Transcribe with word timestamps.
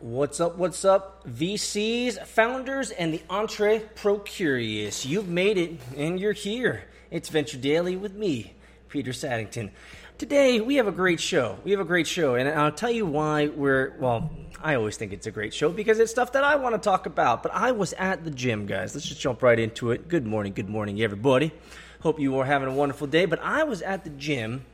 What's 0.00 0.40
up? 0.40 0.58
What's 0.58 0.84
up, 0.84 1.26
VCs, 1.26 2.22
founders, 2.26 2.90
and 2.90 3.14
the 3.14 3.22
entrepreneur 3.30 4.18
curious? 4.18 5.06
You've 5.06 5.26
made 5.26 5.56
it 5.56 5.80
and 5.96 6.20
you're 6.20 6.34
here. 6.34 6.84
It's 7.10 7.30
Venture 7.30 7.56
Daily 7.56 7.96
with 7.96 8.12
me, 8.12 8.52
Peter 8.90 9.14
Saddington. 9.14 9.70
Today 10.18 10.60
we 10.60 10.74
have 10.76 10.86
a 10.86 10.92
great 10.92 11.18
show. 11.18 11.56
We 11.64 11.70
have 11.70 11.80
a 11.80 11.84
great 11.84 12.06
show, 12.06 12.34
and 12.34 12.46
I'll 12.46 12.72
tell 12.72 12.90
you 12.90 13.06
why 13.06 13.46
we're 13.46 13.96
well. 13.98 14.30
I 14.62 14.74
always 14.74 14.98
think 14.98 15.14
it's 15.14 15.26
a 15.26 15.30
great 15.30 15.54
show 15.54 15.70
because 15.70 15.98
it's 15.98 16.10
stuff 16.10 16.32
that 16.32 16.44
I 16.44 16.56
want 16.56 16.74
to 16.74 16.78
talk 16.78 17.06
about. 17.06 17.42
But 17.42 17.54
I 17.54 17.72
was 17.72 17.94
at 17.94 18.22
the 18.22 18.30
gym, 18.30 18.66
guys. 18.66 18.94
Let's 18.94 19.06
just 19.06 19.22
jump 19.22 19.42
right 19.42 19.58
into 19.58 19.92
it. 19.92 20.08
Good 20.08 20.26
morning, 20.26 20.52
good 20.52 20.68
morning, 20.68 21.00
everybody. 21.00 21.52
Hope 22.00 22.20
you 22.20 22.38
are 22.38 22.44
having 22.44 22.68
a 22.68 22.74
wonderful 22.74 23.06
day. 23.06 23.24
But 23.24 23.40
I 23.42 23.64
was 23.64 23.80
at 23.80 24.04
the 24.04 24.10
gym 24.10 24.66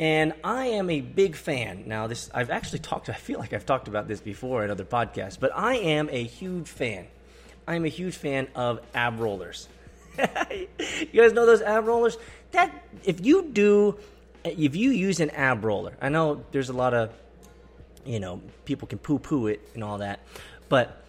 and 0.00 0.32
I 0.42 0.66
am 0.66 0.90
a 0.90 1.00
big 1.00 1.36
fan. 1.36 1.84
Now, 1.86 2.06
this 2.06 2.30
I've 2.34 2.50
actually 2.50 2.80
talked. 2.80 3.08
I 3.08 3.14
feel 3.14 3.38
like 3.38 3.52
I've 3.52 3.66
talked 3.66 3.88
about 3.88 4.08
this 4.08 4.20
before 4.20 4.64
in 4.64 4.70
other 4.70 4.84
podcasts, 4.84 5.38
but 5.38 5.52
I 5.54 5.76
am 5.76 6.08
a 6.10 6.24
huge 6.24 6.68
fan. 6.68 7.06
I 7.66 7.76
am 7.76 7.84
a 7.84 7.88
huge 7.88 8.16
fan 8.16 8.48
of 8.54 8.80
ab 8.94 9.20
rollers. 9.20 9.68
you 10.18 10.66
guys 11.14 11.32
know 11.32 11.46
those 11.46 11.62
ab 11.62 11.86
rollers? 11.86 12.16
That 12.52 12.72
if 13.04 13.24
you 13.24 13.44
do, 13.44 13.98
if 14.44 14.74
you 14.74 14.90
use 14.90 15.20
an 15.20 15.30
ab 15.30 15.64
roller, 15.64 15.96
I 16.00 16.08
know 16.08 16.44
there's 16.52 16.68
a 16.68 16.74
lot 16.74 16.94
of, 16.94 17.12
you 18.04 18.20
know, 18.20 18.42
people 18.64 18.88
can 18.88 18.98
poo 18.98 19.18
poo 19.18 19.46
it 19.46 19.60
and 19.74 19.84
all 19.84 19.98
that, 19.98 20.20
but 20.68 21.02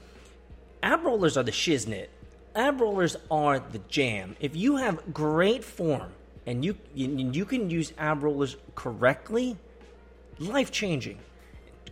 ab 0.81 1.03
rollers 1.03 1.37
are 1.37 1.43
the 1.43 1.51
shiznit. 1.51 2.07
Ab 2.55 2.79
rollers 2.79 3.17
are 3.31 3.59
the 3.59 3.79
jam. 3.89 4.35
If 4.39 4.55
you 4.55 4.77
have 4.77 5.11
great 5.11 5.63
form 5.63 6.11
and 6.45 6.63
you 6.63 6.75
you, 6.93 7.45
can 7.45 7.69
use 7.69 7.93
ab 7.97 8.23
rollers 8.23 8.57
correctly, 8.75 9.57
life 10.39 10.71
changing. 10.71 11.19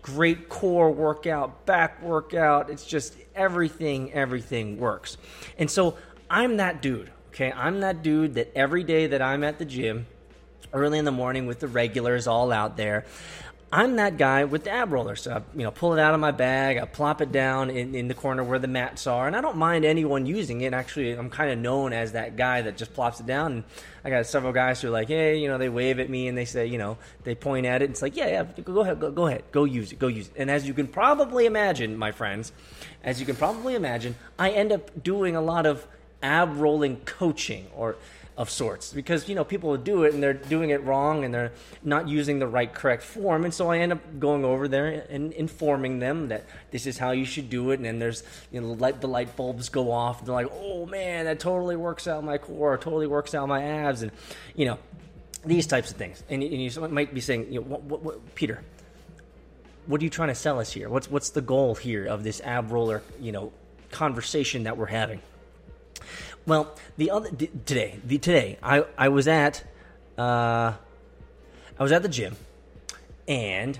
Great 0.01 0.49
core 0.49 0.91
workout, 0.91 1.65
back 1.65 2.01
workout. 2.01 2.69
It's 2.69 2.85
just 2.85 3.15
everything, 3.35 4.11
everything 4.13 4.79
works. 4.79 5.17
And 5.57 5.69
so 5.69 5.97
I'm 6.29 6.57
that 6.57 6.81
dude. 6.81 7.11
Okay, 7.29 7.51
I'm 7.51 7.81
that 7.81 8.01
dude 8.03 8.35
that 8.35 8.51
every 8.55 8.83
day 8.83 9.07
that 9.07 9.21
I'm 9.21 9.43
at 9.43 9.57
the 9.57 9.65
gym, 9.65 10.07
early 10.73 10.97
in 10.97 11.05
the 11.05 11.11
morning 11.11 11.45
with 11.45 11.59
the 11.59 11.67
regulars 11.67 12.27
all 12.27 12.51
out 12.51 12.77
there, 12.77 13.05
I'm 13.73 13.95
that 13.95 14.17
guy 14.17 14.43
with 14.43 14.65
the 14.65 14.71
ab 14.71 14.91
roller. 14.91 15.15
So 15.15 15.31
I, 15.31 15.57
you 15.57 15.63
know, 15.63 15.71
pull 15.71 15.93
it 15.93 15.99
out 15.99 16.13
of 16.13 16.19
my 16.19 16.31
bag, 16.31 16.77
I 16.77 16.83
plop 16.83 17.21
it 17.21 17.31
down 17.31 17.69
in, 17.69 17.95
in 17.95 18.09
the 18.09 18.13
corner 18.13 18.43
where 18.43 18.59
the 18.59 18.67
mats 18.67 19.07
are, 19.07 19.27
and 19.27 19.35
I 19.35 19.39
don't 19.39 19.55
mind 19.55 19.85
anyone 19.85 20.25
using 20.25 20.59
it. 20.61 20.73
Actually, 20.73 21.13
I'm 21.13 21.29
kind 21.29 21.51
of 21.51 21.57
known 21.57 21.93
as 21.93 22.11
that 22.11 22.35
guy 22.35 22.61
that 22.63 22.75
just 22.75 22.93
plops 22.93 23.21
it 23.21 23.25
down. 23.25 23.53
And 23.53 23.63
I 24.03 24.09
got 24.09 24.25
several 24.25 24.51
guys 24.51 24.81
who 24.81 24.89
are 24.89 24.91
like, 24.91 25.07
hey, 25.07 25.37
you 25.37 25.47
know, 25.47 25.57
they 25.57 25.69
wave 25.69 25.99
at 25.99 26.09
me 26.09 26.27
and 26.27 26.37
they 26.37 26.43
say, 26.43 26.65
you 26.65 26.77
know, 26.77 26.97
they 27.23 27.33
point 27.33 27.65
at 27.65 27.81
it. 27.81 27.85
And 27.85 27.93
it's 27.93 28.01
like, 28.01 28.17
yeah, 28.17 28.27
yeah, 28.27 28.61
go 28.61 28.81
ahead, 28.81 28.99
go, 28.99 29.09
go 29.09 29.27
ahead, 29.27 29.43
go 29.53 29.63
use 29.63 29.93
it, 29.93 29.99
go 29.99 30.07
use 30.07 30.27
it. 30.27 30.33
And 30.35 30.51
as 30.51 30.67
you 30.67 30.73
can 30.73 30.87
probably 30.87 31.45
imagine, 31.45 31.95
my 31.95 32.11
friends, 32.11 32.51
as 33.05 33.21
you 33.21 33.25
can 33.25 33.37
probably 33.37 33.75
imagine, 33.75 34.15
I 34.37 34.51
end 34.51 34.73
up 34.73 35.01
doing 35.01 35.37
a 35.37 35.41
lot 35.41 35.65
of 35.65 35.87
ab 36.21 36.57
rolling 36.57 36.97
coaching 36.97 37.67
or 37.75 37.95
of 38.37 38.49
sorts. 38.49 38.93
Because 38.93 39.27
you 39.27 39.35
know 39.35 39.43
people 39.43 39.75
do 39.77 40.03
it 40.03 40.13
and 40.13 40.21
they're 40.21 40.33
doing 40.33 40.69
it 40.69 40.83
wrong 40.83 41.23
and 41.23 41.33
they're 41.33 41.51
not 41.83 42.07
using 42.07 42.39
the 42.39 42.47
right 42.47 42.73
correct 42.73 43.03
form. 43.03 43.43
And 43.43 43.53
so 43.53 43.69
I 43.69 43.79
end 43.79 43.91
up 43.91 44.19
going 44.19 44.45
over 44.45 44.67
there 44.67 45.05
and 45.09 45.31
informing 45.33 45.99
them 45.99 46.29
that 46.29 46.45
this 46.71 46.85
is 46.85 46.97
how 46.97 47.11
you 47.11 47.25
should 47.25 47.49
do 47.49 47.71
it. 47.71 47.75
And 47.75 47.85
then 47.85 47.99
there's 47.99 48.23
you 48.51 48.61
know 48.61 48.73
light 48.73 49.01
the 49.01 49.07
light 49.07 49.35
bulbs 49.35 49.69
go 49.69 49.91
off. 49.91 50.19
And 50.19 50.27
they're 50.27 50.35
like 50.35 50.51
oh 50.51 50.85
man 50.85 51.25
that 51.25 51.39
totally 51.39 51.75
works 51.75 52.07
out 52.07 52.23
my 52.23 52.37
core. 52.37 52.77
Totally 52.77 53.07
works 53.07 53.35
out 53.35 53.47
my 53.47 53.63
abs. 53.63 54.01
And 54.01 54.11
you 54.55 54.65
know 54.65 54.79
these 55.45 55.65
types 55.65 55.91
of 55.91 55.97
things. 55.97 56.23
And, 56.29 56.43
and 56.43 56.61
you 56.61 56.87
might 56.87 57.13
be 57.13 57.21
saying 57.21 57.51
you 57.51 57.59
know 57.59 57.65
what, 57.65 57.83
what, 57.83 58.03
what, 58.03 58.35
Peter 58.35 58.63
what 59.87 59.99
are 59.99 60.03
you 60.03 60.11
trying 60.11 60.29
to 60.29 60.35
sell 60.35 60.59
us 60.59 60.71
here? 60.71 60.89
What's 60.89 61.09
what's 61.09 61.31
the 61.31 61.41
goal 61.41 61.75
here 61.75 62.05
of 62.05 62.23
this 62.23 62.39
ab 62.41 62.71
roller 62.71 63.01
you 63.19 63.31
know 63.31 63.51
conversation 63.89 64.63
that 64.63 64.77
we're 64.77 64.85
having 64.85 65.21
well, 66.45 66.75
the 66.97 67.11
other 67.11 67.29
today, 67.29 67.99
the 68.03 68.17
today, 68.17 68.57
I 68.63 68.85
I 68.97 69.09
was 69.09 69.27
at, 69.27 69.63
uh, 70.17 70.73
I 71.79 71.83
was 71.83 71.91
at 71.91 72.01
the 72.01 72.09
gym, 72.09 72.35
and 73.27 73.79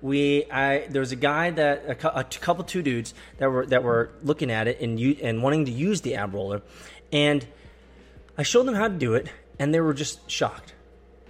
we 0.00 0.44
I 0.50 0.86
there 0.88 1.00
was 1.00 1.12
a 1.12 1.16
guy 1.16 1.50
that 1.50 2.02
a, 2.04 2.18
a 2.20 2.24
couple 2.24 2.64
two 2.64 2.82
dudes 2.82 3.14
that 3.38 3.50
were 3.50 3.66
that 3.66 3.82
were 3.82 4.10
looking 4.22 4.50
at 4.50 4.68
it 4.68 4.80
and 4.80 4.98
you 4.98 5.16
and 5.22 5.42
wanting 5.42 5.64
to 5.66 5.72
use 5.72 6.02
the 6.02 6.16
ab 6.16 6.34
roller, 6.34 6.62
and 7.12 7.46
I 8.36 8.42
showed 8.42 8.64
them 8.64 8.74
how 8.74 8.88
to 8.88 8.94
do 8.94 9.14
it, 9.14 9.28
and 9.58 9.72
they 9.74 9.80
were 9.80 9.94
just 9.94 10.30
shocked. 10.30 10.74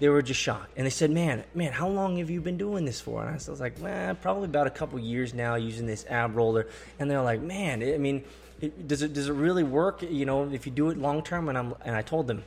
They 0.01 0.09
were 0.09 0.23
just 0.23 0.41
shocked, 0.41 0.73
and 0.77 0.85
they 0.85 0.91
said, 0.91 1.11
"Man, 1.11 1.45
man, 1.55 1.73
how 1.73 1.89
long 1.89 2.17
have 2.19 2.29
you 2.29 2.41
been 2.41 2.59
doing 2.59 2.85
this 2.85 3.01
for?" 3.01 3.21
And 3.23 3.31
I 3.31 3.35
was 3.35 3.61
like, 3.61 3.79
"Man, 3.81 4.17
probably 4.17 4.47
about 4.47 4.67
a 4.67 4.71
couple 4.71 4.99
years 4.99 5.33
now 5.33 5.55
using 5.55 5.87
this 5.87 6.05
ab 6.07 6.35
roller." 6.35 6.67
And 6.99 7.11
they're 7.11 7.23
like, 7.23 7.41
"Man, 7.41 7.83
I 7.83 7.99
mean." 7.99 8.25
It, 8.63 8.89
does 8.89 9.03
it 9.03 9.13
does 9.13 9.29
it 9.29 9.33
really 9.33 9.65
work? 9.65 10.03
You 10.03 10.25
know, 10.25 10.49
if 10.51 10.65
you 10.67 10.73
do 10.73 10.89
it 10.91 10.97
long 10.97 11.23
term, 11.23 11.49
and 11.49 11.59
I'm 11.59 11.75
and 11.85 11.97
I 11.97 12.03
told 12.03 12.29
them, 12.29 12.45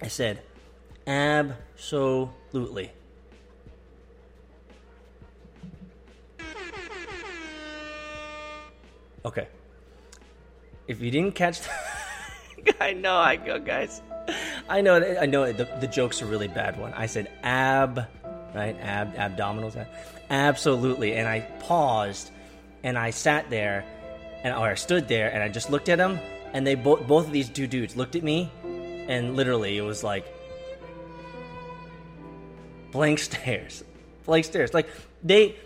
I 0.00 0.06
said, 0.08 0.40
absolutely. 1.06 2.92
Okay. 9.24 9.46
If 10.88 11.00
you 11.00 11.10
didn't 11.10 11.34
catch, 11.34 11.60
I 12.80 12.92
know 12.92 13.16
I 13.16 13.36
go, 13.36 13.58
guys. 13.58 14.02
I 14.68 14.80
know, 14.80 14.96
I 15.20 15.26
know. 15.26 15.52
The, 15.52 15.68
the 15.80 15.86
joke's 15.86 16.22
a 16.22 16.26
really 16.26 16.48
bad 16.48 16.78
one. 16.78 16.92
I 16.92 17.06
said 17.06 17.30
ab, 17.42 18.06
right? 18.54 18.76
Ab, 18.80 19.14
abdominals, 19.14 19.86
absolutely. 20.30 21.14
And 21.14 21.28
I 21.28 21.40
paused, 21.60 22.30
and 22.82 22.98
I 22.98 23.10
sat 23.10 23.48
there, 23.50 23.84
and 24.42 24.54
or 24.54 24.68
I 24.68 24.74
stood 24.74 25.08
there 25.08 25.32
and 25.32 25.42
I 25.42 25.48
just 25.48 25.70
looked 25.70 25.88
at 25.88 25.98
them, 25.98 26.18
and 26.52 26.66
they 26.66 26.74
both 26.74 27.06
both 27.06 27.26
of 27.26 27.32
these 27.32 27.48
two 27.48 27.66
dudes 27.66 27.96
looked 27.96 28.16
at 28.16 28.22
me, 28.22 28.50
and 29.08 29.36
literally 29.36 29.76
it 29.78 29.82
was 29.82 30.02
like 30.04 30.26
blank 32.92 33.18
stares, 33.28 33.82
blank 34.24 34.44
stares. 34.44 34.72
Like 34.72 34.88
they, 35.22 35.56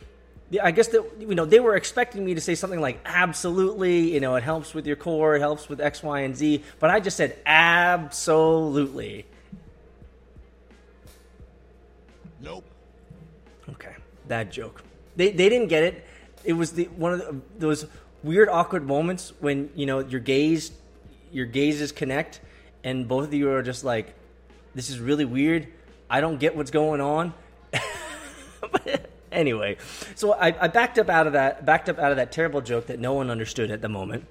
I 0.62 0.70
guess 0.70 0.88
that 0.88 1.04
you 1.18 1.34
know 1.34 1.44
they 1.44 1.60
were 1.60 1.76
expecting 1.76 2.24
me 2.24 2.34
to 2.34 2.40
say 2.40 2.54
something 2.54 2.80
like 2.80 3.00
absolutely, 3.04 4.14
you 4.14 4.20
know, 4.20 4.36
it 4.36 4.42
helps 4.42 4.72
with 4.74 4.86
your 4.86 4.96
core, 4.96 5.36
it 5.36 5.40
helps 5.40 5.68
with 5.68 5.80
X, 5.80 6.02
Y, 6.02 6.20
and 6.20 6.36
Z, 6.36 6.62
but 6.78 6.90
I 6.90 7.00
just 7.00 7.16
said 7.16 7.38
absolutely. 7.44 9.26
Nope. 12.40 12.64
Okay, 13.70 13.94
that 14.28 14.52
joke. 14.52 14.82
They 15.16 15.32
they 15.32 15.48
didn't 15.48 15.68
get 15.68 15.82
it. 15.82 16.04
It 16.44 16.52
was 16.52 16.72
the 16.72 16.84
one 16.84 17.14
of 17.14 17.18
the, 17.18 17.40
those 17.58 17.86
weird 18.26 18.48
awkward 18.48 18.86
moments 18.86 19.32
when 19.40 19.70
you 19.74 19.86
know 19.86 20.00
your 20.00 20.20
gaze 20.20 20.72
your 21.32 21.46
gazes 21.46 21.92
connect 21.92 22.40
and 22.84 23.06
both 23.08 23.28
of 23.28 23.34
you 23.34 23.50
are 23.50 23.62
just 23.62 23.84
like 23.84 24.14
this 24.74 24.90
is 24.90 24.98
really 24.98 25.24
weird 25.24 25.68
i 26.10 26.20
don't 26.20 26.38
get 26.38 26.56
what's 26.56 26.70
going 26.70 27.00
on 27.00 27.32
but 28.60 29.10
anyway 29.32 29.76
so 30.14 30.32
I, 30.32 30.48
I, 30.60 30.68
backed 30.68 30.98
up 30.98 31.08
out 31.08 31.26
of 31.26 31.34
that 31.34 31.64
backed 31.64 31.88
up 31.88 31.98
out 31.98 32.10
of 32.10 32.16
that 32.16 32.32
terrible 32.32 32.60
joke 32.60 32.86
that 32.86 32.98
no 32.98 33.14
one 33.14 33.30
understood 33.30 33.70
at 33.70 33.80
the 33.80 33.88
moment 33.88 34.26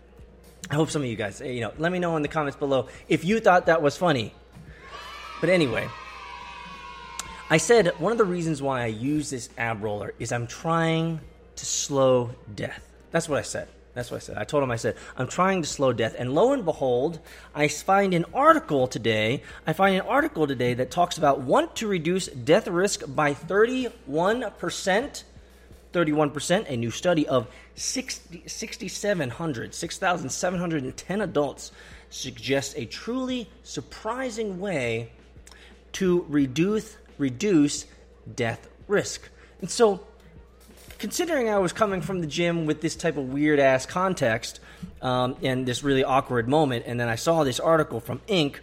i 0.70 0.76
hope 0.76 0.90
some 0.90 1.02
of 1.02 1.08
you 1.08 1.16
guys 1.16 1.42
you 1.42 1.62
know 1.62 1.72
let 1.78 1.92
me 1.92 2.00
know 2.00 2.16
in 2.18 2.22
the 2.22 2.28
comments 2.28 2.58
below 2.58 2.88
if 3.08 3.24
you 3.24 3.40
thought 3.40 3.68
that 3.68 3.82
was 3.82 3.96
funny 3.96 4.34
but 5.40 5.50
anyway 5.50 5.88
I 7.48 7.58
said 7.58 7.90
one 8.00 8.12
of 8.12 8.18
the 8.18 8.26
reasons 8.26 8.60
why 8.60 8.82
I 8.82 8.88
use 8.88 9.30
this 9.30 9.50
ab 9.56 9.84
roller 9.84 10.16
is 10.18 10.32
I'm 10.32 10.48
trying 10.48 11.20
to 11.58 11.66
slow 11.66 12.32
death. 12.56 12.82
That's 13.12 13.30
what 13.30 13.38
I 13.38 13.44
said. 13.44 13.68
That's 13.96 14.12
what 14.12 14.18
I 14.18 14.20
said. 14.20 14.38
I 14.38 14.44
told 14.44 14.62
him, 14.62 14.72
I 14.72 14.76
said, 14.76 14.98
I'm 15.18 15.28
trying 15.28 15.62
to 15.62 15.68
slow 15.68 15.94
death. 15.94 16.16
And 16.20 16.36
lo 16.36 16.52
and 16.52 16.66
behold, 16.66 17.20
I 17.56 17.70
find 17.70 18.14
an 18.14 18.26
article 18.34 18.88
today. 18.88 19.42
I 19.66 19.72
find 19.72 19.96
an 19.96 20.02
article 20.02 20.46
today 20.46 20.74
that 20.74 20.92
talks 20.92 21.18
about 21.18 21.40
want 21.40 21.78
to 21.78 21.88
reduce 21.88 22.28
death 22.28 22.68
risk 22.68 23.04
by 23.08 23.34
31%. 23.34 25.24
31%. 25.94 26.70
A 26.70 26.76
new 26.76 26.92
study 26.92 27.26
of 27.26 27.48
60, 27.76 28.44
6,700, 28.46 29.74
6,710 29.74 31.22
adults 31.22 31.72
suggests 32.10 32.76
a 32.76 32.86
truly 32.86 33.50
surprising 33.64 34.60
way 34.60 35.10
to 35.94 36.26
reduce, 36.28 36.98
reduce 37.18 37.86
death 38.36 38.68
risk. 38.90 39.30
And 39.62 39.70
so 39.72 40.06
considering 40.98 41.50
I 41.50 41.58
was 41.58 41.74
coming 41.74 42.02
from 42.02 42.22
the 42.22 42.28
gym 42.28 42.66
with 42.66 42.82
this 42.82 42.96
type 42.96 43.18
of 43.18 43.32
weird 43.34 43.60
ass 43.60 43.86
context 43.86 44.60
um, 45.02 45.36
and 45.42 45.66
this 45.66 45.84
really 45.84 46.04
awkward 46.04 46.48
moment, 46.48 46.86
and 46.88 47.00
then 47.00 47.10
I 47.10 47.16
saw 47.16 47.44
this 47.44 47.60
article 47.60 48.00
from 48.00 48.20
Inc. 48.28 48.58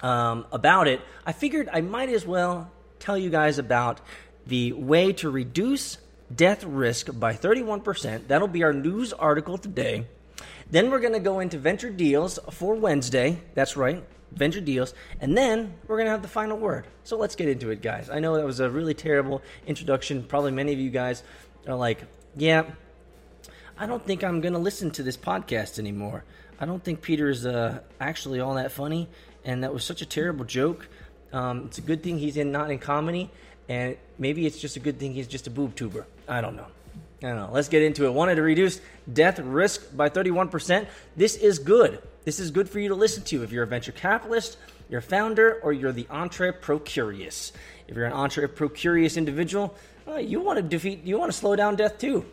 Um, 0.00 0.46
about 0.52 0.86
it, 0.86 1.00
I 1.26 1.32
figured 1.32 1.68
I 1.72 1.80
might 1.80 2.08
as 2.08 2.24
well 2.24 2.70
tell 3.00 3.18
you 3.18 3.30
guys 3.30 3.58
about 3.58 4.00
the 4.46 4.72
way 4.72 5.12
to 5.14 5.28
reduce 5.28 5.98
death 6.34 6.62
risk 6.62 7.08
by 7.18 7.34
31%. 7.34 8.28
That'll 8.28 8.48
be 8.48 8.62
our 8.62 8.72
news 8.72 9.12
article 9.12 9.58
today. 9.58 10.06
Then 10.70 10.90
we're 10.90 11.00
going 11.00 11.14
to 11.14 11.20
go 11.20 11.40
into 11.40 11.58
venture 11.58 11.90
deals 11.90 12.38
for 12.50 12.74
Wednesday. 12.74 13.40
That's 13.54 13.76
right, 13.76 14.04
venture 14.32 14.60
deals. 14.60 14.94
And 15.20 15.36
then 15.36 15.74
we're 15.86 15.96
going 15.96 16.06
to 16.06 16.12
have 16.12 16.22
the 16.22 16.28
final 16.28 16.56
word. 16.56 16.86
So 17.04 17.16
let's 17.16 17.34
get 17.34 17.48
into 17.48 17.70
it, 17.70 17.82
guys. 17.82 18.10
I 18.10 18.20
know 18.20 18.36
that 18.36 18.44
was 18.44 18.60
a 18.60 18.70
really 18.70 18.94
terrible 18.94 19.42
introduction. 19.66 20.22
Probably 20.22 20.50
many 20.52 20.72
of 20.72 20.78
you 20.78 20.90
guys 20.90 21.22
are 21.66 21.74
like, 21.74 22.04
yeah, 22.36 22.64
I 23.78 23.86
don't 23.86 24.04
think 24.04 24.24
I'm 24.24 24.40
going 24.40 24.54
to 24.54 24.58
listen 24.58 24.90
to 24.92 25.02
this 25.02 25.16
podcast 25.16 25.78
anymore. 25.78 26.24
I 26.60 26.66
don't 26.66 26.82
think 26.82 27.02
Peter's 27.02 27.46
uh, 27.46 27.80
actually 28.00 28.40
all 28.40 28.54
that 28.54 28.72
funny, 28.72 29.08
and 29.44 29.62
that 29.62 29.72
was 29.72 29.84
such 29.84 30.02
a 30.02 30.06
terrible 30.06 30.44
joke. 30.44 30.88
Um, 31.32 31.66
it's 31.66 31.78
a 31.78 31.82
good 31.82 32.02
thing 32.02 32.18
he's 32.18 32.36
in 32.36 32.50
not 32.50 32.70
in 32.70 32.78
comedy, 32.78 33.30
and 33.68 33.96
maybe 34.18 34.46
it's 34.46 34.58
just 34.58 34.76
a 34.76 34.80
good 34.80 34.98
thing 34.98 35.14
he's 35.14 35.28
just 35.28 35.46
a 35.46 35.50
boob 35.50 35.76
tuber. 35.76 36.06
I 36.26 36.40
don't 36.40 36.56
know. 36.56 36.66
I 37.22 37.28
don't 37.28 37.36
know. 37.36 37.50
Let's 37.52 37.68
get 37.68 37.82
into 37.82 38.06
it. 38.06 38.12
Wanted 38.12 38.36
to 38.36 38.42
reduce 38.42 38.80
death 39.12 39.38
risk 39.38 39.96
by 39.96 40.08
31%. 40.08 40.86
This 41.16 41.36
is 41.36 41.58
good. 41.58 42.00
This 42.28 42.40
is 42.40 42.50
good 42.50 42.68
for 42.68 42.78
you 42.78 42.90
to 42.90 42.94
listen 42.94 43.22
to 43.24 43.42
if 43.42 43.52
you're 43.52 43.62
a 43.62 43.66
venture 43.66 43.90
capitalist, 43.90 44.58
you're 44.90 44.98
a 44.98 45.02
founder, 45.02 45.60
or 45.62 45.72
you're 45.72 45.92
the 45.92 46.06
entrepreneur 46.10 46.78
curious. 46.78 47.54
If 47.86 47.96
you're 47.96 48.04
an 48.04 48.12
entrepreneur 48.12 48.68
curious 48.68 49.16
individual, 49.16 49.74
well, 50.04 50.20
you 50.20 50.42
want 50.42 50.58
to 50.58 50.62
defeat, 50.62 51.04
you 51.04 51.18
want 51.18 51.32
to 51.32 51.38
slow 51.38 51.56
down 51.56 51.76
death 51.76 51.96
too. 51.96 52.26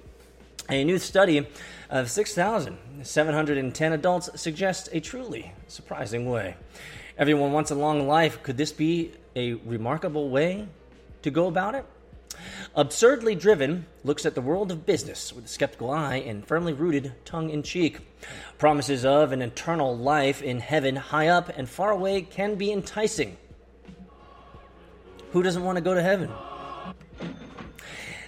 A 0.70 0.84
new 0.84 0.98
study 1.00 1.48
of 1.90 2.12
6,710 2.12 3.94
adults 3.94 4.30
suggests 4.36 4.90
a 4.92 5.00
truly 5.00 5.54
surprising 5.70 6.30
way. 6.30 6.58
Everyone 7.18 7.54
wants 7.54 7.72
a 7.72 7.76
long 7.76 8.06
life. 8.06 8.44
Could 8.44 8.58
this 8.58 8.74
be 8.74 9.14
a 9.34 9.54
remarkable 9.54 10.28
way 10.30 10.68
to 11.22 11.32
go 11.32 11.48
about 11.48 11.74
it? 11.74 11.86
Absurdly 12.78 13.36
Driven 13.36 13.86
looks 14.04 14.26
at 14.26 14.36
the 14.36 14.42
world 14.42 14.70
of 14.70 14.86
business 14.86 15.32
with 15.32 15.46
a 15.46 15.48
skeptical 15.48 15.90
eye 15.90 16.18
and 16.18 16.46
firmly 16.46 16.74
rooted 16.74 17.14
tongue 17.24 17.50
in 17.50 17.64
cheek. 17.64 18.00
Promises 18.58 19.06
of 19.06 19.32
an 19.32 19.42
eternal 19.42 19.98
life 19.98 20.42
in 20.42 20.60
heaven, 20.60 20.98
high 20.98 21.30
up 21.30 21.50
and 21.58 21.70
far 21.70 21.92
away, 21.92 22.22
can 22.22 22.56
be 22.56 22.74
enticing. 22.74 23.38
Who 25.32 25.42
doesn't 25.42 25.64
want 25.64 25.78
to 25.78 25.82
go 25.82 25.94
to 25.94 26.02
heaven? 26.02 26.30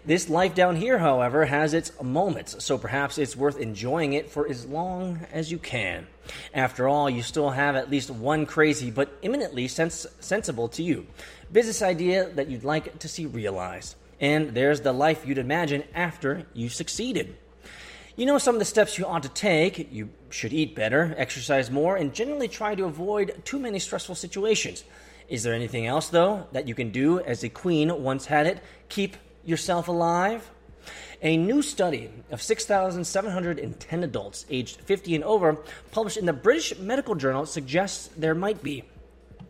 This 0.06 0.30
life 0.30 0.56
down 0.56 0.78
here, 0.78 0.98
however, 0.98 1.44
has 1.44 1.74
its 1.74 1.92
moments, 2.02 2.64
so 2.64 2.78
perhaps 2.78 3.18
it's 3.18 3.36
worth 3.36 3.60
enjoying 3.60 4.14
it 4.14 4.30
for 4.30 4.48
as 4.48 4.66
long 4.66 5.28
as 5.34 5.52
you 5.52 5.58
can. 5.58 6.08
After 6.54 6.88
all, 6.88 7.10
you 7.10 7.22
still 7.22 7.50
have 7.50 7.76
at 7.76 7.92
least 7.92 8.10
one 8.10 8.46
crazy 8.46 8.92
but 8.92 9.12
eminently 9.22 9.68
sens- 9.68 10.08
sensible 10.22 10.70
to 10.70 10.84
you 10.84 11.06
business 11.52 11.82
idea 11.82 12.30
that 12.30 12.48
you'd 12.48 12.64
like 12.64 13.00
to 13.00 13.10
see 13.10 13.26
realized. 13.26 13.96
And 14.20 14.56
there's 14.56 14.82
the 14.82 14.94
life 14.94 15.26
you'd 15.26 15.38
imagine 15.38 15.84
after 15.94 16.46
you've 16.54 16.74
succeeded. 16.74 17.36
You 18.16 18.26
know 18.26 18.40
some 18.40 18.56
of 18.56 18.60
the 18.60 18.66
steps 18.66 18.98
you 18.98 19.06
ought 19.06 19.24
to 19.24 19.30
take. 19.30 19.92
You 19.92 20.10
should 20.32 20.52
eat 20.52 20.76
better, 20.76 21.14
exercise 21.18 21.70
more, 21.70 21.96
and 21.96 22.14
generally 22.14 22.48
try 22.48 22.74
to 22.74 22.86
avoid 22.86 23.46
too 23.46 23.60
many 23.60 23.78
stressful 23.78 24.16
situations. 24.16 24.84
Is 25.30 25.44
there 25.44 25.54
anything 25.54 25.86
else, 25.86 26.10
though, 26.10 26.48
that 26.52 26.68
you 26.68 26.74
can 26.74 26.90
do 26.90 27.20
as 27.20 27.44
a 27.44 27.50
queen 27.50 28.02
once 28.02 28.26
had 28.26 28.48
it? 28.48 28.60
Keep 28.90 29.18
yourself 29.46 29.88
alive? 29.88 30.50
A 31.22 31.38
new 31.38 31.62
study 31.62 32.10
of 32.32 32.42
6,710 32.42 34.04
adults 34.04 34.46
aged 34.50 34.82
50 34.82 35.16
and 35.16 35.24
over, 35.24 35.58
published 35.92 36.18
in 36.18 36.26
the 36.26 36.34
British 36.34 36.78
Medical 36.78 37.14
Journal, 37.14 37.46
suggests 37.46 38.10
there 38.18 38.36
might 38.36 38.64
be. 38.64 38.84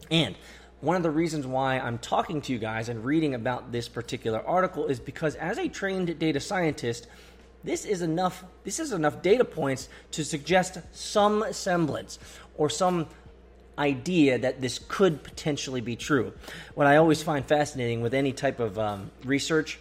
And 0.10 0.36
one 0.80 0.96
of 0.96 1.04
the 1.04 1.12
reasons 1.12 1.48
why 1.48 1.80
I'm 1.80 1.98
talking 1.98 2.42
to 2.42 2.54
you 2.54 2.60
guys 2.60 2.90
and 2.90 3.04
reading 3.04 3.34
about 3.34 3.72
this 3.72 3.88
particular 3.88 4.46
article 4.46 4.86
is 4.86 5.00
because 5.00 5.36
as 5.36 5.58
a 5.58 5.68
trained 5.68 6.20
data 6.20 6.40
scientist, 6.40 7.08
this 7.64 7.84
is 7.84 8.02
enough 8.02 8.44
this 8.64 8.80
is 8.80 8.92
enough 8.92 9.22
data 9.22 9.44
points 9.44 9.90
to 10.12 10.24
suggest 10.24 10.78
some 10.94 11.44
semblance 11.52 12.20
or 12.56 12.70
some 12.70 13.08
idea 13.80 14.38
that 14.38 14.62
this 14.62 14.80
could 14.88 15.24
potentially 15.24 15.82
be 15.82 15.96
true. 15.96 16.34
What 16.76 16.88
I 16.88 16.98
always 16.98 17.22
find 17.24 17.46
fascinating 17.46 18.02
with 18.02 18.14
any 18.14 18.32
type 18.32 18.60
of 18.60 18.78
um, 18.78 19.12
research 19.24 19.80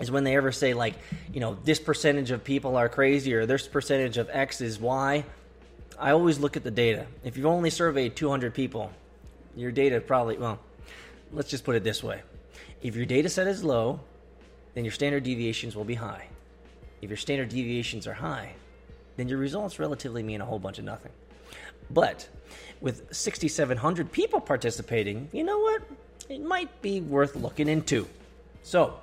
is 0.00 0.10
when 0.10 0.24
they 0.24 0.36
ever 0.36 0.52
say 0.52 0.74
like 0.74 0.94
you 1.32 1.40
know 1.40 1.56
this 1.64 1.78
percentage 1.78 2.30
of 2.30 2.42
people 2.42 2.76
are 2.76 2.88
crazy 2.88 3.34
or 3.34 3.46
this 3.46 3.68
percentage 3.68 4.16
of 4.16 4.30
x 4.32 4.62
is 4.62 4.80
y 4.80 5.24
i 5.98 6.10
always 6.10 6.38
look 6.38 6.56
at 6.56 6.64
the 6.64 6.70
data 6.70 7.06
if 7.22 7.36
you've 7.36 7.44
only 7.44 7.68
surveyed 7.68 8.16
200 8.16 8.54
people 8.54 8.90
your 9.56 9.70
data 9.72 10.00
probably 10.00 10.38
well 10.38 10.58
let's 11.32 11.50
just 11.50 11.64
put 11.64 11.76
it 11.76 11.84
this 11.84 12.02
way. 12.02 12.22
If 12.82 12.96
your 12.96 13.06
data 13.06 13.28
set 13.28 13.46
is 13.46 13.62
low 13.64 14.00
then 14.74 14.84
your 14.84 14.92
standard 14.92 15.24
deviations 15.24 15.74
will 15.76 15.84
be 15.84 15.94
high. 15.94 16.28
If 17.02 17.10
your 17.10 17.16
standard 17.16 17.48
deviations 17.48 18.06
are 18.06 18.14
high 18.14 18.54
then 19.16 19.28
your 19.28 19.38
results 19.38 19.78
relatively 19.78 20.22
mean 20.22 20.40
a 20.40 20.44
whole 20.44 20.58
bunch 20.58 20.78
of 20.78 20.84
nothing. 20.84 21.12
But 21.90 22.28
with 22.80 23.14
6700 23.14 24.12
people 24.12 24.40
participating 24.40 25.28
you 25.32 25.44
know 25.44 25.58
what? 25.58 25.82
It 26.28 26.40
might 26.40 26.80
be 26.80 27.00
worth 27.00 27.34
looking 27.34 27.68
into. 27.68 28.06
So 28.62 29.00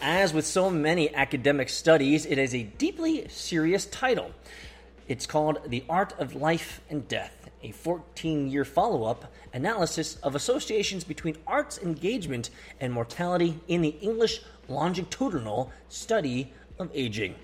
as 0.00 0.32
with 0.32 0.46
so 0.46 0.70
many 0.70 1.12
academic 1.14 1.68
studies, 1.68 2.24
it 2.24 2.38
is 2.38 2.54
a 2.54 2.62
deeply 2.62 3.26
serious 3.28 3.86
title. 3.86 4.30
It's 5.08 5.26
called 5.26 5.58
The 5.66 5.84
Art 5.88 6.14
of 6.18 6.34
Life 6.34 6.80
and 6.88 7.08
Death, 7.08 7.37
a 7.62 7.70
14 7.72 8.48
year 8.48 8.64
follow 8.64 9.04
up 9.04 9.32
analysis 9.52 10.16
of 10.16 10.34
associations 10.34 11.04
between 11.04 11.36
arts 11.46 11.78
engagement 11.78 12.50
and 12.80 12.92
mortality 12.92 13.60
in 13.68 13.82
the 13.82 13.96
English 14.00 14.40
longitudinal 14.68 15.72
study 15.88 16.52
of 16.78 16.90
aging. 16.94 17.34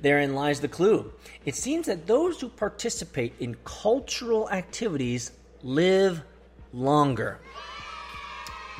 Therein 0.00 0.34
lies 0.34 0.60
the 0.60 0.68
clue. 0.68 1.12
It 1.44 1.54
seems 1.54 1.86
that 1.86 2.06
those 2.06 2.40
who 2.40 2.48
participate 2.48 3.34
in 3.40 3.56
cultural 3.64 4.50
activities 4.50 5.32
live 5.62 6.22
longer. 6.72 7.38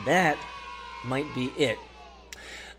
That 0.05 0.37
might 1.05 1.33
be 1.35 1.47
it. 1.57 1.79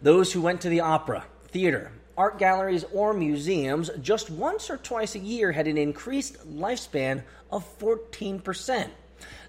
Those 0.01 0.31
who 0.31 0.41
went 0.41 0.61
to 0.61 0.69
the 0.69 0.81
opera, 0.81 1.25
theater, 1.47 1.91
art 2.17 2.39
galleries, 2.39 2.83
or 2.91 3.13
museums 3.13 3.89
just 4.01 4.29
once 4.29 4.69
or 4.69 4.77
twice 4.77 5.15
a 5.15 5.19
year 5.19 5.51
had 5.51 5.67
an 5.67 5.77
increased 5.77 6.37
lifespan 6.49 7.23
of 7.51 7.63
14%. 7.79 8.89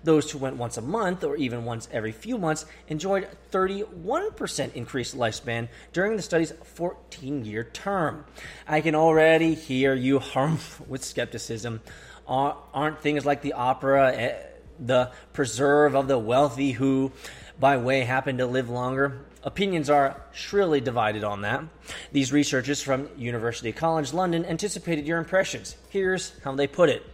Those 0.05 0.31
who 0.31 0.39
went 0.39 0.57
once 0.57 0.77
a 0.77 0.83
month 0.83 1.25
or 1.25 1.37
even 1.37 1.65
once 1.65 1.89
every 1.91 2.13
few 2.13 2.39
months 2.39 2.67
enjoyed 2.89 3.29
31% 3.51 4.75
increased 4.75 5.17
lifespan 5.17 5.69
during 5.93 6.17
the 6.17 6.23
study's 6.23 6.53
14 6.53 7.45
year 7.45 7.65
term. 7.65 8.25
I 8.67 8.81
can 8.81 8.95
already 8.95 9.55
hear 9.55 9.95
you 9.95 10.19
hum 10.19 10.59
with 10.89 11.05
skepticism. 11.05 11.81
Aren't 12.27 13.01
things 13.01 13.25
like 13.25 13.41
the 13.41 13.55
opera, 13.55 14.15
eh, 14.15 14.37
the 14.79 15.11
preserve 15.33 15.95
of 15.95 16.09
the 16.09 16.19
wealthy 16.19 16.73
who, 16.73 17.11
by 17.59 17.79
way, 17.79 18.03
happen 18.03 18.39
to 18.39 18.47
live 18.47 18.69
longer? 18.69 19.19
Opinions 19.45 19.89
are 19.89 20.21
shrilly 20.33 20.81
divided 20.81 21.23
on 21.23 21.43
that. 21.43 21.63
These 22.13 22.33
researchers 22.33 22.83
from 22.83 23.09
University 23.17 23.73
College 23.73 24.13
London 24.13 24.45
anticipated 24.45 25.07
your 25.07 25.19
impressions. 25.19 25.77
Here's 25.91 26.33
how 26.43 26.55
they 26.55 26.67
put 26.67 26.89
it 26.89 27.05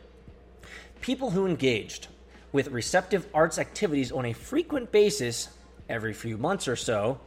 People 1.00 1.30
who 1.30 1.46
engaged 1.46 2.08
with 2.50 2.68
receptive 2.68 3.26
arts 3.34 3.58
activities 3.58 4.10
on 4.10 4.24
a 4.24 4.32
frequent 4.32 4.90
basis, 4.90 5.48
every 5.88 6.14
few 6.14 6.38
months 6.38 6.66
or 6.66 6.76
so, 6.76 7.20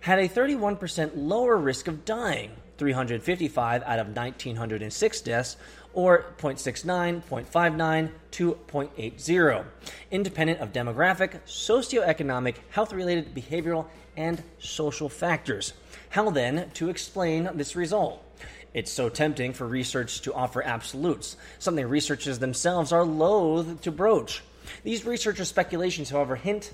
had 0.00 0.18
a 0.18 0.28
31% 0.28 1.12
lower 1.14 1.56
risk 1.56 1.88
of 1.88 2.04
dying 2.04 2.52
355 2.78 3.82
out 3.82 3.98
of 3.98 4.08
1,906 4.08 5.20
deaths, 5.20 5.56
or 5.92 6.26
0.69, 6.38 7.22
0.59 7.22 8.10
to 8.32 8.58
0.80, 8.66 9.64
independent 10.10 10.60
of 10.60 10.72
demographic, 10.72 11.38
socioeconomic, 11.46 12.56
health 12.70 12.92
related, 12.92 13.34
behavioral, 13.34 13.86
and 14.16 14.42
social 14.58 15.08
factors. 15.08 15.72
How 16.10 16.30
then 16.30 16.70
to 16.74 16.88
explain 16.88 17.48
this 17.54 17.76
result? 17.76 18.24
It's 18.72 18.90
so 18.90 19.08
tempting 19.08 19.52
for 19.52 19.66
research 19.66 20.22
to 20.22 20.34
offer 20.34 20.62
absolutes, 20.62 21.36
something 21.60 21.86
researchers 21.86 22.40
themselves 22.40 22.90
are 22.90 23.04
loath 23.04 23.82
to 23.82 23.92
broach. 23.92 24.42
These 24.82 25.04
researchers' 25.04 25.48
speculations, 25.48 26.10
however, 26.10 26.34
hint 26.34 26.72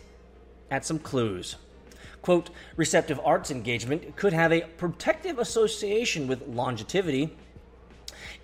at 0.71 0.87
some 0.87 0.99
clues. 0.99 1.57
Quote, 2.23 2.51
receptive 2.77 3.21
arts 3.25 3.51
engagement 3.51 4.17
could 4.17 4.33
have 4.33 4.53
a 4.53 4.63
protective 4.77 5.39
association 5.39 6.27
with 6.27 6.47
longevity 6.47 7.37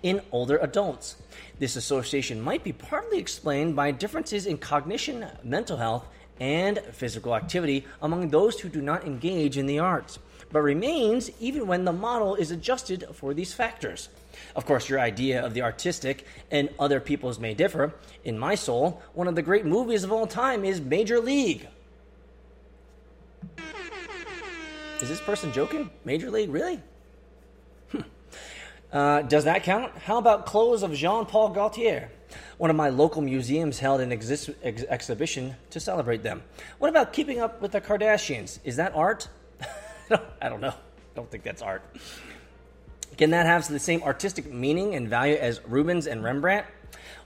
in 0.01 0.21
older 0.31 0.57
adults. 0.57 1.15
This 1.59 1.75
association 1.75 2.41
might 2.41 2.63
be 2.63 2.73
partly 2.73 3.19
explained 3.19 3.75
by 3.75 3.91
differences 3.91 4.45
in 4.45 4.57
cognition, 4.57 5.25
mental 5.43 5.77
health, 5.77 6.07
and 6.39 6.79
physical 6.91 7.35
activity 7.35 7.85
among 8.01 8.29
those 8.29 8.59
who 8.59 8.69
do 8.69 8.81
not 8.81 9.05
engage 9.05 9.57
in 9.57 9.65
the 9.65 9.79
arts, 9.79 10.19
but 10.51 10.61
remains 10.61 11.31
even 11.39 11.67
when 11.67 11.83
the 11.83 11.91
model 11.91 12.35
is 12.35 12.51
adjusted 12.51 13.05
for 13.13 13.33
these 13.33 13.53
factors. 13.53 14.09
Of 14.55 14.65
course, 14.65 14.87
your 14.87 14.99
idea 14.99 15.43
of 15.43 15.53
the 15.53 15.63
artistic 15.63 16.25
and 16.51 16.69
other 16.79 16.99
people's 16.99 17.39
may 17.39 17.53
differ. 17.53 17.93
In 18.23 18.37
my 18.37 18.55
soul, 18.55 19.01
one 19.13 19.27
of 19.27 19.35
the 19.35 19.41
great 19.41 19.65
movies 19.65 20.03
of 20.03 20.11
all 20.11 20.27
time 20.27 20.63
is 20.63 20.79
Major 20.79 21.19
League. 21.19 21.67
Is 25.01 25.09
this 25.09 25.21
person 25.21 25.53
joking? 25.53 25.91
Major 26.05 26.31
League, 26.31 26.49
really? 26.49 26.81
Uh, 28.91 29.21
does 29.23 29.43
that 29.43 29.63
count? 29.63 29.91
How 29.97 30.17
about 30.17 30.45
clothes 30.45 30.81
of 30.81 30.93
Jean 30.93 31.25
Paul 31.25 31.49
Gaultier? 31.49 32.09
One 32.57 32.69
of 32.69 32.75
my 32.75 32.89
local 32.89 33.21
museums 33.21 33.79
held 33.79 33.99
an 33.99 34.11
exis- 34.11 34.55
ex- 34.63 34.83
exhibition 34.83 35.55
to 35.71 35.79
celebrate 35.79 36.23
them. 36.23 36.41
What 36.79 36.89
about 36.89 37.11
keeping 37.11 37.39
up 37.39 37.61
with 37.61 37.73
the 37.73 37.81
Kardashians? 37.81 38.59
Is 38.63 38.77
that 38.77 38.95
art? 38.95 39.27
I 40.41 40.49
don't 40.49 40.61
know. 40.61 40.69
I 40.69 41.15
don't 41.15 41.29
think 41.29 41.43
that's 41.43 41.61
art. 41.61 41.83
Can 43.17 43.31
that 43.31 43.45
have 43.45 43.67
the 43.67 43.79
same 43.79 44.01
artistic 44.03 44.51
meaning 44.51 44.95
and 44.95 45.09
value 45.09 45.35
as 45.35 45.59
Rubens 45.67 46.07
and 46.07 46.23
Rembrandt? 46.23 46.65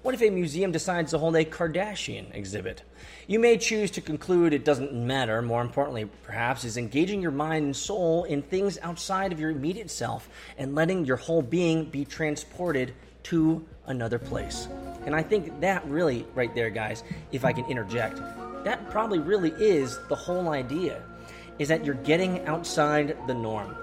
What 0.02 0.16
if 0.16 0.22
a 0.22 0.30
museum 0.30 0.72
decides 0.72 1.12
to 1.12 1.20
hold 1.20 1.36
a 1.36 1.46
Kardashian 1.46 2.34
exhibit? 2.34 2.82
You 3.28 3.40
may 3.40 3.58
choose 3.58 3.92
to 3.92 4.02
conclude 4.02 4.52
it 4.52 4.66
doesn't 4.66 4.94
matter. 4.94 5.42
More 5.42 5.62
importantly, 5.62 6.10
perhaps, 6.24 6.64
is 6.64 6.78
engaging 6.78 7.22
your 7.22 7.32
mind 7.32 7.66
and 7.66 7.76
soul 7.76 8.24
in 8.24 8.42
things 8.42 8.80
outside 8.82 9.32
of 9.32 9.40
your 9.40 9.52
immediate 9.52 9.92
self 9.92 10.28
and 10.58 10.74
letting 10.74 11.06
your 11.06 11.18
whole 11.18 11.44
being 11.44 11.86
be 11.86 12.04
transported 12.04 12.94
to 13.24 13.64
another 13.86 14.18
place. 14.18 14.68
And 15.06 15.16
I 15.16 15.22
think 15.22 15.60
that 15.62 15.86
really, 15.88 16.26
right 16.34 16.54
there, 16.56 16.70
guys, 16.70 17.04
if 17.32 17.46
I 17.46 17.54
can 17.54 17.66
interject, 17.66 18.20
that 18.64 18.90
probably 18.90 19.20
really 19.20 19.52
is 19.52 20.00
the 20.08 20.16
whole 20.16 20.50
idea 20.50 21.02
is 21.60 21.68
that 21.68 21.86
you're 21.86 21.96
getting 21.96 22.46
outside 22.48 23.16
the 23.28 23.34
norm. 23.34 23.76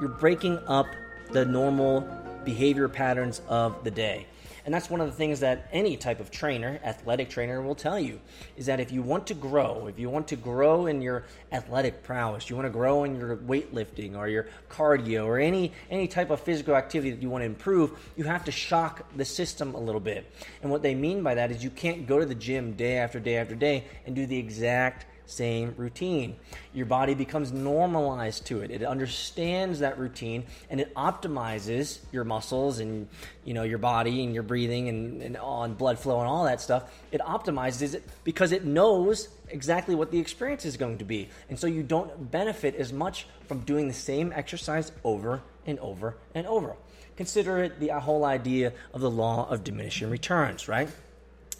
You're 0.00 0.08
breaking 0.08 0.58
up 0.68 0.86
the 1.32 1.44
normal 1.44 2.08
behavior 2.44 2.88
patterns 2.88 3.40
of 3.48 3.84
the 3.84 3.90
day. 3.90 4.26
And 4.64 4.72
that's 4.72 4.88
one 4.88 5.02
of 5.02 5.06
the 5.06 5.12
things 5.12 5.40
that 5.40 5.68
any 5.72 5.98
type 5.98 6.20
of 6.20 6.30
trainer, 6.30 6.80
athletic 6.82 7.28
trainer, 7.28 7.60
will 7.60 7.74
tell 7.74 8.00
you 8.00 8.18
is 8.56 8.64
that 8.66 8.80
if 8.80 8.92
you 8.92 9.02
want 9.02 9.26
to 9.26 9.34
grow, 9.34 9.88
if 9.88 9.98
you 9.98 10.08
want 10.08 10.28
to 10.28 10.36
grow 10.36 10.86
in 10.86 11.02
your 11.02 11.24
athletic 11.52 12.02
prowess, 12.02 12.48
you 12.48 12.56
want 12.56 12.64
to 12.64 12.70
grow 12.70 13.04
in 13.04 13.16
your 13.16 13.36
weightlifting 13.36 14.16
or 14.16 14.26
your 14.26 14.46
cardio 14.70 15.26
or 15.26 15.38
any 15.38 15.72
any 15.90 16.08
type 16.08 16.30
of 16.30 16.40
physical 16.40 16.74
activity 16.76 17.10
that 17.10 17.20
you 17.20 17.28
want 17.28 17.42
to 17.42 17.46
improve, 17.46 17.90
you 18.16 18.24
have 18.24 18.44
to 18.44 18.52
shock 18.52 19.06
the 19.16 19.24
system 19.24 19.74
a 19.74 19.80
little 19.80 20.00
bit. 20.00 20.30
And 20.62 20.70
what 20.70 20.80
they 20.80 20.94
mean 20.94 21.22
by 21.22 21.34
that 21.34 21.50
is 21.50 21.62
you 21.62 21.70
can't 21.70 22.06
go 22.06 22.18
to 22.18 22.24
the 22.24 22.34
gym 22.34 22.72
day 22.72 22.96
after 22.96 23.20
day 23.20 23.36
after 23.36 23.54
day 23.54 23.84
and 24.06 24.16
do 24.16 24.24
the 24.24 24.38
exact 24.38 25.04
same 25.26 25.74
routine. 25.76 26.36
Your 26.72 26.86
body 26.86 27.14
becomes 27.14 27.52
normalized 27.52 28.46
to 28.46 28.60
it. 28.60 28.70
It 28.70 28.82
understands 28.82 29.80
that 29.80 29.98
routine 29.98 30.44
and 30.70 30.80
it 30.80 30.94
optimizes 30.94 31.98
your 32.12 32.24
muscles 32.24 32.78
and 32.78 33.08
you 33.44 33.54
know 33.54 33.62
your 33.62 33.78
body 33.78 34.24
and 34.24 34.34
your 34.34 34.42
breathing 34.42 34.88
and, 34.88 35.22
and 35.22 35.36
on 35.36 35.74
blood 35.74 35.98
flow 35.98 36.20
and 36.20 36.28
all 36.28 36.44
that 36.44 36.60
stuff. 36.60 36.92
It 37.12 37.20
optimizes 37.20 37.94
it 37.94 38.04
because 38.24 38.52
it 38.52 38.64
knows 38.64 39.28
exactly 39.48 39.94
what 39.94 40.10
the 40.10 40.18
experience 40.18 40.64
is 40.64 40.76
going 40.76 40.98
to 40.98 41.04
be. 41.04 41.28
And 41.48 41.58
so 41.58 41.66
you 41.66 41.82
don't 41.82 42.30
benefit 42.30 42.74
as 42.76 42.92
much 42.92 43.26
from 43.46 43.60
doing 43.60 43.88
the 43.88 43.94
same 43.94 44.32
exercise 44.34 44.92
over 45.04 45.42
and 45.66 45.78
over 45.78 46.16
and 46.34 46.46
over. 46.46 46.76
Consider 47.16 47.62
it 47.62 47.78
the 47.78 47.88
whole 48.00 48.24
idea 48.24 48.72
of 48.92 49.00
the 49.00 49.10
law 49.10 49.48
of 49.48 49.62
diminishing 49.62 50.10
returns, 50.10 50.68
right? 50.68 50.88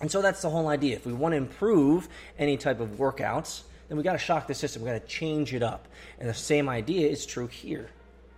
And 0.04 0.10
so 0.10 0.20
that's 0.20 0.42
the 0.42 0.50
whole 0.50 0.68
idea. 0.68 0.96
If 0.96 1.06
we 1.06 1.14
want 1.14 1.32
to 1.32 1.38
improve 1.38 2.10
any 2.38 2.58
type 2.58 2.80
of 2.80 2.98
workouts, 2.98 3.62
then 3.88 3.96
we 3.96 4.04
got 4.04 4.12
to 4.12 4.18
shock 4.18 4.46
the 4.46 4.52
system. 4.52 4.82
We 4.82 4.90
got 4.90 5.00
to 5.00 5.08
change 5.08 5.54
it 5.54 5.62
up. 5.62 5.88
And 6.20 6.28
the 6.28 6.34
same 6.34 6.68
idea 6.68 7.08
is 7.08 7.24
true 7.24 7.46
here. 7.46 7.88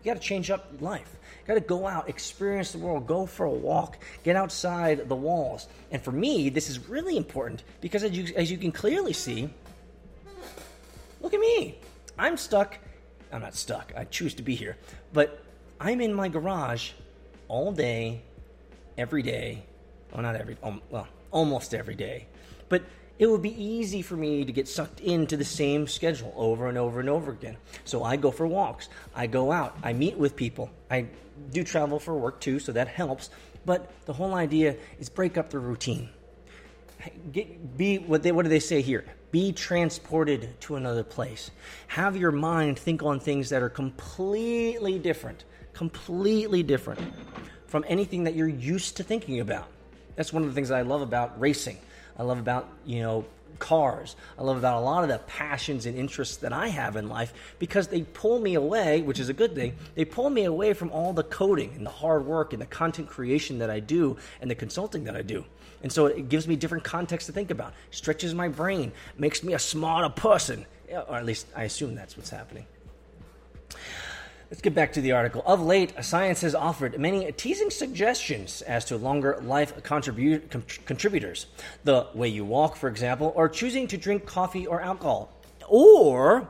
You 0.05 0.13
got 0.13 0.23
to 0.23 0.25
change 0.25 0.49
up 0.49 0.71
life. 0.79 1.17
You 1.41 1.49
got 1.49 1.55
to 1.55 1.61
go 1.69 1.89
out, 1.89 2.09
experience 2.09 2.71
the 2.71 2.79
world, 2.79 3.09
go 3.09 3.27
for 3.27 3.47
a 3.47 3.51
walk, 3.51 3.99
get 4.23 4.37
outside 4.37 5.09
the 5.09 5.17
walls. 5.17 5.67
And 5.91 6.01
for 6.01 6.13
me, 6.13 6.51
this 6.51 6.71
is 6.71 6.89
really 6.89 7.17
important 7.17 7.65
because 7.81 8.05
as 8.05 8.13
you, 8.13 8.33
as 8.37 8.49
you 8.49 8.59
can 8.59 8.71
clearly 8.71 9.13
see, 9.13 9.51
look 11.21 11.35
at 11.35 11.41
me. 11.41 11.79
I'm 12.17 12.37
stuck. 12.37 12.79
I'm 13.33 13.41
not 13.41 13.57
stuck. 13.57 13.93
I 13.97 14.05
choose 14.05 14.35
to 14.35 14.45
be 14.45 14.55
here. 14.55 14.77
But 15.13 15.43
I'm 15.81 16.01
in 16.01 16.15
my 16.15 16.29
garage 16.29 16.93
all 17.49 17.73
day, 17.73 18.23
every 18.97 19.23
day. 19.23 19.65
Well, 20.13 20.23
not 20.23 20.37
every, 20.37 20.57
um, 20.63 20.81
well, 20.91 21.09
almost 21.37 21.75
every 21.75 21.95
day. 21.95 22.27
But 22.71 22.83
it 23.19 23.27
would 23.27 23.43
be 23.43 23.63
easy 23.63 24.01
for 24.01 24.17
me 24.17 24.45
to 24.45 24.53
get 24.53 24.67
sucked 24.67 25.01
into 25.01 25.37
the 25.37 25.45
same 25.45 25.87
schedule 25.87 26.33
over 26.35 26.67
and 26.67 26.79
over 26.79 26.99
and 26.99 27.11
over 27.11 27.31
again. 27.31 27.59
So 27.85 28.03
I 28.03 28.17
go 28.17 28.31
for 28.31 28.47
walks, 28.47 28.89
I 29.15 29.27
go 29.27 29.53
out, 29.53 29.77
I 29.83 29.93
meet 29.93 30.17
with 30.17 30.35
people. 30.35 30.71
I 30.91 31.07
do 31.53 31.63
travel 31.63 31.99
for 31.99 32.15
work 32.15 32.41
too, 32.41 32.59
so 32.59 32.73
that 32.73 32.89
helps. 32.89 33.29
But 33.67 33.91
the 34.07 34.15
whole 34.15 34.35
idea 34.35 34.77
is 34.99 35.11
break 35.11 35.37
up 35.37 35.51
the 35.51 35.59
routine. 35.59 36.09
Get, 37.31 37.77
be 37.77 37.99
what 37.99 38.23
they 38.23 38.33
what 38.33 38.45
do 38.45 38.49
they 38.49 38.59
say 38.73 38.81
here? 38.81 39.05
Be 39.31 39.53
transported 39.53 40.59
to 40.63 40.77
another 40.77 41.05
place. 41.05 41.51
Have 41.89 42.17
your 42.17 42.33
mind 42.33 42.79
think 42.79 43.03
on 43.03 43.21
things 43.21 43.51
that 43.51 43.63
are 43.63 43.69
completely 43.69 44.99
different, 44.99 45.45
completely 45.75 46.63
different 46.63 47.01
from 47.67 47.85
anything 47.87 48.25
that 48.25 48.35
you're 48.35 48.49
used 48.49 48.97
to 48.97 49.03
thinking 49.03 49.41
about. 49.41 49.69
That's 50.17 50.33
one 50.33 50.43
of 50.43 50.49
the 50.49 50.55
things 50.55 50.69
that 50.71 50.79
I 50.79 50.83
love 50.83 51.03
about 51.03 51.39
racing. 51.41 51.79
I 52.19 52.23
love 52.23 52.39
about, 52.39 52.69
you 52.85 53.03
know, 53.03 53.27
cars. 53.59 54.17
I 54.39 54.43
love 54.43 54.57
about 54.57 54.79
a 54.79 54.85
lot 54.85 55.03
of 55.03 55.09
the 55.09 55.19
passions 55.19 55.87
and 55.87 55.97
interests 55.97 56.39
that 56.39 56.53
I 56.53 56.69
have 56.69 56.97
in 56.97 57.09
life 57.09 57.33
because 57.59 57.89
they 57.89 58.03
pull 58.03 58.39
me 58.39 58.55
away, 58.55 59.03
which 59.03 59.19
is 59.19 59.29
a 59.29 59.33
good 59.33 59.55
thing. 59.55 59.77
They 59.95 60.05
pull 60.05 60.31
me 60.31 60.45
away 60.45 60.73
from 60.73 60.91
all 60.91 61.13
the 61.13 61.25
coding 61.25 61.73
and 61.75 61.87
the 61.87 61.91
hard 61.91 62.27
work 62.27 62.53
and 62.53 62.61
the 62.61 62.67
content 62.67 63.09
creation 63.09 63.59
that 63.59 63.71
I 63.71 63.81
do 63.81 64.17
and 64.41 64.51
the 64.51 64.55
consulting 64.55 65.05
that 65.05 65.17
I 65.17 65.23
do. 65.23 65.45
And 65.83 65.93
so 65.93 66.07
it 66.07 66.29
gives 66.29 66.49
me 66.49 66.57
different 66.57 66.85
context 66.85 67.27
to 67.27 67.33
think 67.33 67.51
about, 67.51 67.73
stretches 67.91 68.35
my 68.35 68.49
brain, 68.49 68.93
makes 69.19 69.43
me 69.43 69.53
a 69.55 69.59
smarter 69.59 70.09
person. 70.09 70.67
Or 70.91 71.17
at 71.17 71.25
least 71.25 71.47
I 71.55 71.65
assume 71.65 71.95
that's 71.95 72.17
what's 72.17 72.31
happening. 72.31 72.67
Let's 74.49 74.63
get 74.63 74.75
back 74.75 74.93
to 74.93 75.01
the 75.01 75.11
article. 75.13 75.43
Of 75.45 75.61
late, 75.61 75.93
science 76.05 76.43
has 76.43 76.55
offered 76.55 77.01
many 77.01 77.33
teasing 77.33 77.71
suggestions 77.71 78.63
as 78.63 78.85
to 78.87 78.97
longer 78.97 79.41
life 79.43 79.83
contribu- 79.83 80.49
con- 80.49 80.63
contributors. 80.85 81.47
The 81.83 82.07
way 82.15 82.29
you 82.29 82.45
walk, 82.45 82.77
for 82.77 82.89
example, 82.89 83.33
or 83.35 83.49
choosing 83.49 83.89
to 83.89 83.97
drink 83.97 84.25
coffee 84.25 84.65
or 84.65 84.81
alcohol. 84.81 85.33
Or, 85.69 86.47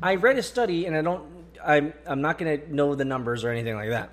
I 0.00 0.14
read 0.14 0.38
a 0.38 0.44
study, 0.44 0.86
and 0.86 0.96
I 0.96 1.02
don't, 1.02 1.24
I'm, 1.64 1.92
I'm 2.06 2.20
not 2.20 2.38
going 2.38 2.60
to 2.60 2.72
know 2.72 2.94
the 2.94 3.04
numbers 3.04 3.42
or 3.42 3.50
anything 3.50 3.74
like 3.74 3.90
that. 3.90 4.10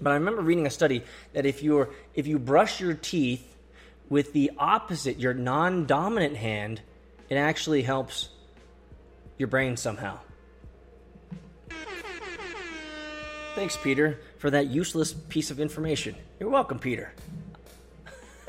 But 0.00 0.10
I 0.10 0.14
remember 0.14 0.40
reading 0.40 0.66
a 0.66 0.70
study 0.70 1.04
that 1.34 1.46
if 1.46 1.62
you're 1.62 1.90
if 2.14 2.26
you 2.26 2.38
brush 2.38 2.80
your 2.80 2.94
teeth 2.94 3.56
with 4.08 4.32
the 4.32 4.52
opposite, 4.58 5.18
your 5.18 5.34
non-dominant 5.34 6.36
hand, 6.36 6.80
it 7.28 7.36
actually 7.36 7.82
helps 7.82 8.30
your 9.38 9.48
brain 9.48 9.76
somehow. 9.76 10.18
Thanks, 13.54 13.76
Peter, 13.76 14.18
for 14.38 14.50
that 14.50 14.66
useless 14.66 15.12
piece 15.12 15.52
of 15.52 15.60
information. 15.60 16.16
You're 16.40 16.50
welcome, 16.50 16.80
Peter. 16.80 17.12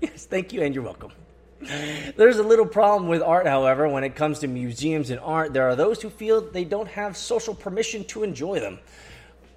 yes, 0.00 0.26
thank 0.26 0.52
you, 0.52 0.62
and 0.62 0.72
you're 0.72 0.84
welcome. 0.84 1.10
There's 2.16 2.38
a 2.38 2.44
little 2.44 2.64
problem 2.64 3.08
with 3.08 3.22
art, 3.22 3.48
however, 3.48 3.88
when 3.88 4.04
it 4.04 4.14
comes 4.14 4.38
to 4.40 4.46
museums 4.46 5.10
and 5.10 5.18
art. 5.18 5.52
There 5.52 5.68
are 5.68 5.74
those 5.74 6.00
who 6.00 6.10
feel 6.10 6.40
they 6.40 6.64
don't 6.64 6.86
have 6.86 7.16
social 7.16 7.56
permission 7.56 8.04
to 8.04 8.22
enjoy 8.22 8.60
them. 8.60 8.78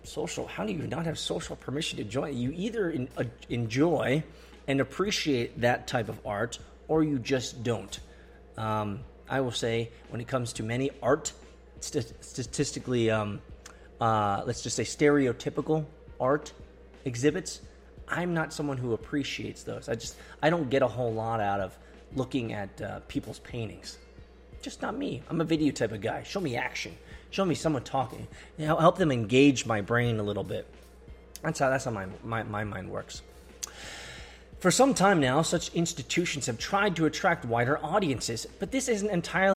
Social? 0.04 0.48
How 0.48 0.66
do 0.66 0.74
you 0.74 0.88
not 0.88 1.06
have 1.06 1.20
social 1.20 1.56
permission 1.56 1.98
to 1.98 2.04
enjoy? 2.04 2.32
You 2.32 2.52
either 2.56 2.90
in, 2.90 3.10
uh, 3.16 3.26
enjoy 3.48 4.24
and 4.68 4.82
appreciate 4.82 5.62
that 5.62 5.86
type 5.86 6.10
of 6.10 6.20
art, 6.26 6.58
or 6.88 7.04
you 7.04 7.20
just 7.20 7.64
don't. 7.64 8.00
Um, 8.58 9.02
I 9.30 9.42
will 9.42 9.52
say, 9.52 9.92
when 10.10 10.20
it 10.20 10.28
comes 10.28 10.54
to 10.54 10.64
many 10.64 10.90
art 11.04 11.32
st- 11.80 12.14
statistically 12.24 13.10
um, 13.12 13.42
uh, 14.00 14.44
let's 14.46 14.62
just 14.62 14.76
say, 14.76 14.84
stereotypical 14.84 15.86
art 16.20 16.54
exhibits, 17.06 17.62
I'm 18.08 18.34
not 18.34 18.54
someone 18.54 18.78
who 18.78 18.94
appreciates 18.94 19.64
those. 19.64 19.90
I 19.90 19.96
just 19.96 20.16
I 20.42 20.50
don't 20.50 20.70
get 20.70 20.82
a 20.82 20.88
whole 20.88 21.14
lot 21.14 21.40
out 21.42 21.60
of 21.60 21.78
looking 22.16 22.54
at 22.54 22.82
uh, 22.82 23.00
people's 23.08 23.40
paintings. 23.40 23.98
Just 24.62 24.82
not 24.82 24.98
me. 24.98 25.22
I'm 25.30 25.42
a 25.42 25.46
video 25.46 25.72
type 25.72 25.92
of 25.92 26.02
guy. 26.02 26.24
Show 26.24 26.40
me 26.40 26.56
action. 26.56 26.98
Show 27.30 27.46
me 27.46 27.56
someone 27.56 27.84
talking. 27.84 28.28
You 28.58 28.68
know, 28.68 28.78
help 28.78 28.98
them 28.98 29.12
engage 29.12 29.66
my 29.66 29.82
brain 29.82 30.20
a 30.20 30.24
little 30.24 30.44
bit. 30.44 30.66
That's 31.44 31.60
how 31.60 31.70
that's 31.70 31.86
how 31.86 31.92
my, 31.92 32.08
my, 32.24 32.44
my 32.44 32.64
mind 32.64 32.90
works. 32.90 33.22
For 34.60 34.72
some 34.72 34.94
time 34.94 35.22
now, 35.22 35.42
such 35.42 35.74
institutions 35.74 36.48
have 36.48 36.58
tried 36.58 36.98
to 36.98 37.06
attract 37.06 37.46
wider 37.46 37.80
audiences, 37.84 38.46
but 38.60 38.72
this 38.72 38.90
isn't 38.90 39.10
entirely 39.10 39.56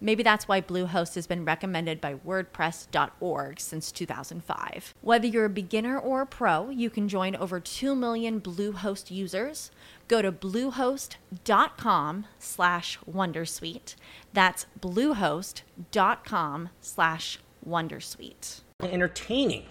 Maybe 0.00 0.22
that's 0.22 0.48
why 0.48 0.60
Bluehost 0.60 1.14
has 1.14 1.26
been 1.26 1.44
recommended 1.44 2.00
by 2.00 2.14
WordPress.org 2.14 3.60
since 3.60 3.92
2005. 3.92 4.94
Whether 5.02 5.26
you're 5.26 5.44
a 5.44 5.50
beginner 5.50 5.98
or 5.98 6.22
a 6.22 6.26
pro, 6.26 6.70
you 6.70 6.88
can 6.88 7.08
join 7.08 7.36
over 7.36 7.60
2 7.60 7.94
million 7.94 8.40
Bluehost 8.40 9.10
users. 9.10 9.70
Go 10.08 10.22
to 10.22 10.32
bluehost.com 10.32 12.26
slash 12.38 12.98
Wondersuite. 13.08 13.94
That's 14.32 14.66
bluehost.com 14.80 16.68
slash 16.80 17.38
Wondersuite. 17.66 18.60
entertaining. 18.82 19.66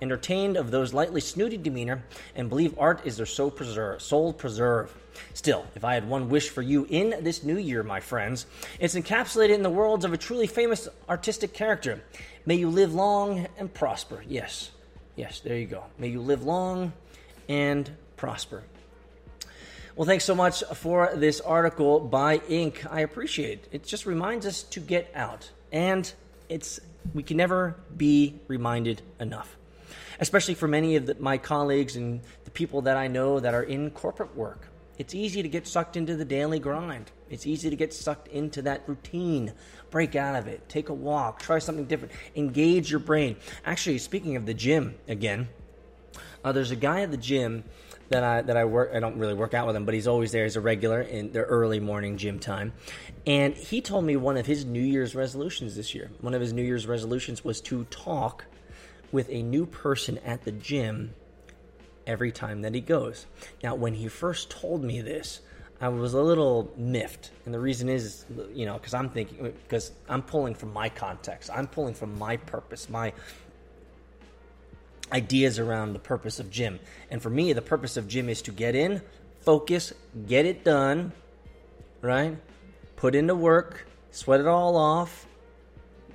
Entertained 0.00 0.56
of 0.56 0.70
those 0.70 0.94
lightly 0.94 1.20
snooty 1.20 1.56
demeanor 1.56 2.04
and 2.36 2.48
believe 2.48 2.78
art 2.78 3.00
is 3.04 3.16
their 3.16 3.26
soul 3.26 3.50
preserve. 3.50 4.00
Soul 4.00 4.32
preserve. 4.32 4.94
Still, 5.34 5.66
if 5.74 5.84
I 5.84 5.94
had 5.94 6.08
one 6.08 6.28
wish 6.28 6.48
for 6.48 6.62
you 6.62 6.86
in 6.90 7.22
this 7.22 7.42
new 7.42 7.58
year, 7.58 7.82
my 7.82 8.00
friends, 8.00 8.46
it's 8.80 8.94
encapsulated 8.94 9.54
in 9.54 9.62
the 9.62 9.70
words 9.70 10.04
of 10.04 10.12
a 10.12 10.16
truly 10.16 10.46
famous 10.46 10.88
artistic 11.08 11.52
character. 11.52 12.02
May 12.46 12.56
you 12.56 12.70
live 12.70 12.94
long 12.94 13.46
and 13.58 13.72
prosper. 13.72 14.24
Yes, 14.26 14.70
yes, 15.16 15.40
there 15.40 15.56
you 15.56 15.66
go. 15.66 15.84
May 15.98 16.08
you 16.08 16.20
live 16.20 16.42
long 16.42 16.92
and 17.48 17.90
prosper. 18.16 18.62
Well, 19.96 20.06
thanks 20.06 20.24
so 20.24 20.34
much 20.34 20.62
for 20.74 21.10
this 21.16 21.40
article 21.40 21.98
by 21.98 22.38
Inc. 22.38 22.86
I 22.88 23.00
appreciate 23.00 23.64
it. 23.64 23.68
It 23.72 23.84
just 23.84 24.06
reminds 24.06 24.46
us 24.46 24.62
to 24.62 24.80
get 24.80 25.10
out, 25.12 25.50
and 25.72 26.12
it's 26.48 26.78
we 27.14 27.22
can 27.24 27.36
never 27.36 27.74
be 27.96 28.38
reminded 28.46 29.02
enough. 29.18 29.56
Especially 30.20 30.54
for 30.54 30.68
many 30.68 30.96
of 30.96 31.06
the, 31.06 31.16
my 31.18 31.38
colleagues 31.38 31.96
and 31.96 32.20
the 32.44 32.50
people 32.50 32.82
that 32.82 32.96
I 32.96 33.08
know 33.08 33.40
that 33.40 33.54
are 33.54 33.62
in 33.62 33.90
corporate 33.90 34.36
work 34.36 34.67
it's 34.98 35.14
easy 35.14 35.42
to 35.42 35.48
get 35.48 35.66
sucked 35.66 35.96
into 35.96 36.16
the 36.16 36.24
daily 36.24 36.58
grind. 36.58 37.10
It's 37.30 37.46
easy 37.46 37.70
to 37.70 37.76
get 37.76 37.94
sucked 37.94 38.28
into 38.28 38.62
that 38.62 38.82
routine. 38.88 39.52
Break 39.90 40.16
out 40.16 40.34
of 40.34 40.48
it. 40.48 40.68
Take 40.68 40.88
a 40.88 40.94
walk. 40.94 41.40
Try 41.40 41.60
something 41.60 41.84
different. 41.84 42.12
Engage 42.34 42.90
your 42.90 43.00
brain. 43.00 43.36
Actually, 43.64 43.98
speaking 43.98 44.36
of 44.36 44.44
the 44.44 44.54
gym 44.54 44.96
again, 45.06 45.48
uh, 46.44 46.52
there's 46.52 46.72
a 46.72 46.76
guy 46.76 47.02
at 47.02 47.10
the 47.10 47.16
gym 47.16 47.64
that 48.08 48.24
I 48.24 48.42
that 48.42 48.56
I 48.56 48.64
work. 48.64 48.90
I 48.94 49.00
don't 49.00 49.18
really 49.18 49.34
work 49.34 49.54
out 49.54 49.66
with 49.66 49.76
him, 49.76 49.84
but 49.84 49.94
he's 49.94 50.08
always 50.08 50.32
there 50.32 50.44
as 50.44 50.56
a 50.56 50.60
regular 50.60 51.00
in 51.00 51.32
the 51.32 51.42
early 51.42 51.78
morning 51.78 52.16
gym 52.16 52.38
time. 52.38 52.72
And 53.26 53.54
he 53.54 53.80
told 53.80 54.04
me 54.04 54.16
one 54.16 54.36
of 54.36 54.46
his 54.46 54.64
New 54.64 54.82
Year's 54.82 55.14
resolutions 55.14 55.76
this 55.76 55.94
year. 55.94 56.10
One 56.20 56.34
of 56.34 56.40
his 56.40 56.52
New 56.52 56.62
Year's 56.62 56.86
resolutions 56.86 57.44
was 57.44 57.60
to 57.62 57.84
talk 57.84 58.46
with 59.12 59.28
a 59.30 59.42
new 59.42 59.66
person 59.66 60.18
at 60.18 60.44
the 60.44 60.52
gym 60.52 61.14
every 62.08 62.32
time 62.32 62.62
that 62.62 62.74
he 62.74 62.80
goes. 62.80 63.26
Now, 63.62 63.76
when 63.76 63.94
he 63.94 64.08
first 64.08 64.50
told 64.50 64.82
me 64.82 65.00
this, 65.00 65.40
I 65.80 65.88
was 65.88 66.14
a 66.14 66.22
little 66.22 66.72
miffed. 66.76 67.30
And 67.44 67.54
the 67.54 67.60
reason 67.60 67.88
is, 67.88 68.24
you 68.52 68.66
know, 68.66 68.74
because 68.74 68.94
I'm 68.94 69.10
thinking, 69.10 69.52
because 69.62 69.92
I'm 70.08 70.22
pulling 70.22 70.54
from 70.54 70.72
my 70.72 70.88
context, 70.88 71.50
I'm 71.54 71.68
pulling 71.68 71.94
from 71.94 72.18
my 72.18 72.38
purpose, 72.38 72.88
my 72.88 73.12
ideas 75.12 75.58
around 75.58 75.92
the 75.92 76.00
purpose 76.00 76.40
of 76.40 76.50
gym. 76.50 76.80
And 77.10 77.22
for 77.22 77.30
me, 77.30 77.52
the 77.52 77.62
purpose 77.62 77.96
of 77.96 78.08
gym 78.08 78.28
is 78.28 78.42
to 78.42 78.50
get 78.50 78.74
in, 78.74 79.00
focus, 79.38 79.92
get 80.26 80.46
it 80.46 80.64
done, 80.64 81.12
right? 82.02 82.36
Put 82.96 83.14
into 83.14 83.36
work, 83.36 83.86
sweat 84.10 84.40
it 84.40 84.46
all 84.46 84.76
off, 84.76 85.26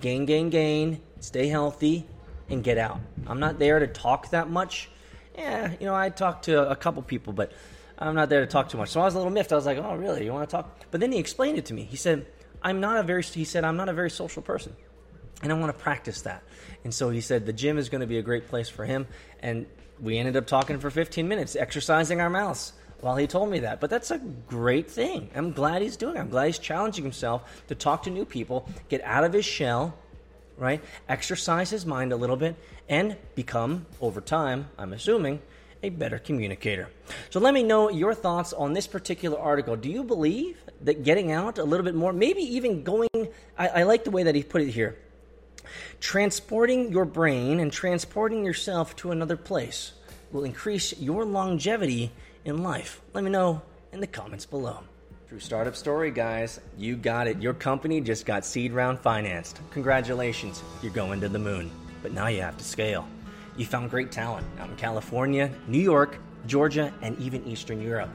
gain, 0.01 0.25
gain, 0.25 0.49
gain, 0.49 1.01
stay 1.21 1.47
healthy, 1.47 2.05
and 2.49 2.63
get 2.63 2.77
out. 2.77 2.99
I'm 3.25 3.39
not 3.39 3.59
there 3.59 3.79
to 3.79 3.87
talk 3.87 4.29
that 4.31 4.49
much 4.49 4.89
yeah, 5.35 5.71
you 5.79 5.85
know, 5.85 5.95
I 5.95 6.09
talked 6.09 6.45
to 6.45 6.69
a 6.69 6.75
couple 6.75 7.01
people, 7.01 7.33
but 7.33 7.51
I'm 7.97 8.15
not 8.15 8.29
there 8.29 8.41
to 8.41 8.47
talk 8.47 8.69
too 8.69 8.77
much. 8.77 8.89
So 8.89 9.01
I 9.01 9.05
was 9.05 9.15
a 9.15 9.17
little 9.17 9.31
miffed. 9.31 9.51
I 9.51 9.55
was 9.55 9.65
like, 9.65 9.77
oh, 9.77 9.95
really? 9.95 10.25
You 10.25 10.33
want 10.33 10.49
to 10.49 10.55
talk? 10.55 10.85
But 10.91 11.01
then 11.01 11.11
he 11.11 11.19
explained 11.19 11.57
it 11.57 11.65
to 11.65 11.73
me. 11.73 11.83
He 11.83 11.97
said, 11.97 12.25
I'm 12.61 12.79
not 12.79 12.97
a 12.97 13.03
very, 13.03 13.23
he 13.23 13.45
said, 13.45 13.63
I'm 13.63 13.77
not 13.77 13.89
a 13.89 13.93
very 13.93 14.09
social 14.09 14.41
person. 14.41 14.75
And 15.41 15.51
I 15.51 15.55
want 15.55 15.75
to 15.75 15.83
practice 15.83 16.21
that. 16.21 16.43
And 16.83 16.93
so 16.93 17.09
he 17.09 17.21
said 17.21 17.45
the 17.45 17.53
gym 17.53 17.77
is 17.77 17.89
going 17.89 18.01
to 18.01 18.07
be 18.07 18.17
a 18.17 18.21
great 18.21 18.47
place 18.47 18.69
for 18.69 18.85
him. 18.85 19.07
And 19.41 19.65
we 19.99 20.17
ended 20.17 20.37
up 20.37 20.47
talking 20.47 20.79
for 20.79 20.89
15 20.89 21.27
minutes, 21.27 21.55
exercising 21.55 22.21
our 22.21 22.29
mouths 22.29 22.73
while 23.01 23.17
he 23.17 23.27
told 23.27 23.49
me 23.49 23.59
that. 23.59 23.81
But 23.81 23.89
that's 23.89 24.11
a 24.11 24.17
great 24.17 24.89
thing. 24.89 25.29
I'm 25.35 25.51
glad 25.51 25.81
he's 25.81 25.97
doing 25.97 26.15
it. 26.15 26.19
I'm 26.19 26.29
glad 26.29 26.47
he's 26.47 26.59
challenging 26.59 27.03
himself 27.03 27.63
to 27.67 27.75
talk 27.75 28.03
to 28.03 28.09
new 28.09 28.25
people, 28.25 28.69
get 28.87 29.01
out 29.03 29.25
of 29.25 29.33
his 29.33 29.45
shell, 29.45 29.97
right? 30.57 30.83
Exercise 31.09 31.69
his 31.69 31.85
mind 31.85 32.11
a 32.11 32.15
little 32.15 32.35
bit 32.35 32.55
and 32.89 33.17
become, 33.35 33.85
over 34.01 34.21
time, 34.21 34.69
I'm 34.77 34.93
assuming, 34.93 35.41
a 35.81 35.89
better 35.89 36.17
communicator. 36.17 36.89
So 37.29 37.39
let 37.39 37.53
me 37.53 37.63
know 37.63 37.89
your 37.89 38.13
thoughts 38.13 38.53
on 38.53 38.73
this 38.73 38.87
particular 38.87 39.37
article. 39.37 39.75
Do 39.75 39.89
you 39.89 40.03
believe 40.03 40.57
that 40.81 41.03
getting 41.03 41.31
out 41.31 41.57
a 41.57 41.63
little 41.63 41.83
bit 41.83 41.95
more, 41.95 42.13
maybe 42.13 42.41
even 42.41 42.83
going, 42.83 43.09
I, 43.57 43.67
I 43.67 43.83
like 43.83 44.05
the 44.05 44.11
way 44.11 44.23
that 44.23 44.35
he 44.35 44.43
put 44.43 44.61
it 44.61 44.71
here, 44.71 44.97
transporting 45.99 46.91
your 46.91 47.05
brain 47.05 47.59
and 47.59 47.71
transporting 47.71 48.45
yourself 48.45 48.95
to 48.97 49.11
another 49.11 49.37
place 49.37 49.93
will 50.31 50.45
increase 50.45 50.97
your 50.99 51.25
longevity 51.25 52.11
in 52.45 52.63
life? 52.63 53.01
Let 53.13 53.23
me 53.23 53.29
know 53.29 53.61
in 53.91 53.99
the 53.99 54.07
comments 54.07 54.45
below. 54.45 54.79
True 55.33 55.39
startup 55.39 55.75
story, 55.75 56.11
guys. 56.11 56.59
You 56.77 56.95
got 56.95 57.25
it. 57.25 57.41
Your 57.41 57.55
company 57.55 57.99
just 58.01 58.23
got 58.23 58.45
seed 58.45 58.71
round 58.71 58.99
financed. 58.99 59.61
Congratulations, 59.71 60.61
you're 60.83 60.93
going 60.93 61.19
to 61.21 61.27
the 61.27 61.39
moon. 61.39 61.71
But 62.03 62.11
now 62.11 62.27
you 62.27 62.41
have 62.41 62.55
to 62.55 62.63
scale. 62.63 63.07
You 63.57 63.65
found 63.65 63.89
great 63.89 64.11
talent 64.11 64.45
out 64.59 64.69
in 64.69 64.75
California, 64.75 65.49
New 65.67 65.79
York, 65.79 66.19
Georgia, 66.45 66.93
and 67.01 67.17
even 67.17 67.43
Eastern 67.47 67.81
Europe. 67.81 68.11